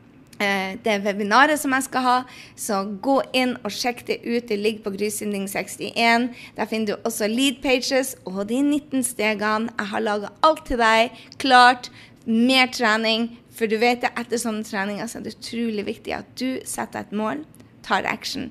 det 0.84 0.98
webinaret 1.06 1.60
som 1.62 1.74
jeg 1.76 1.88
skal 1.88 2.06
ha. 2.06 2.16
Så 2.60 2.82
gå 3.04 3.18
inn 3.38 3.56
og 3.62 3.74
sjekk 3.74 4.06
det 4.08 4.22
ut. 4.26 4.48
Det 4.50 4.58
ligger 4.60 4.86
på 4.86 4.96
Grysynding61. 4.96 6.30
Der 6.58 6.70
finner 6.70 6.94
du 6.94 7.08
også 7.10 7.30
lead 7.32 7.62
pages 7.64 8.16
og 8.26 8.48
de 8.50 8.62
19 8.64 9.06
stegene. 9.06 9.72
Jeg 9.78 9.94
har 9.94 10.06
laga 10.06 10.34
alt 10.46 10.66
til 10.70 10.82
deg 10.82 11.22
klart. 11.42 11.92
Mer 12.26 12.68
trening 12.70 13.32
For 13.52 13.68
du 13.68 13.76
vet 13.82 14.00
det, 14.02 14.10
etter 14.16 14.40
sånne 14.40 14.64
treninger 14.64 15.10
så 15.12 15.20
er 15.20 15.26
det 15.26 15.34
utrolig 15.36 15.84
viktig 15.86 16.14
at 16.16 16.30
du 16.40 16.62
setter 16.66 17.04
et 17.04 17.12
mål, 17.12 17.44
tar 17.84 18.08
action. 18.08 18.48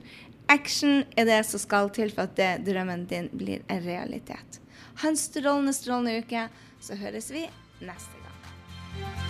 Action 0.53 1.05
er 1.17 1.27
det 1.31 1.41
som 1.49 1.63
skal 1.63 1.91
til 1.97 2.13
for 2.13 2.29
at 2.29 2.37
det, 2.37 2.51
drømmen 2.69 3.09
din 3.11 3.33
blir 3.33 3.65
en 3.73 3.83
realitet. 3.87 4.61
Ha 5.01 5.09
en 5.09 5.19
strålende, 5.19 5.75
strålende 5.75 6.21
uke, 6.21 6.47
så 6.85 7.01
høres 7.01 7.33
vi 7.33 7.49
neste 7.81 8.21
gang. 8.21 9.30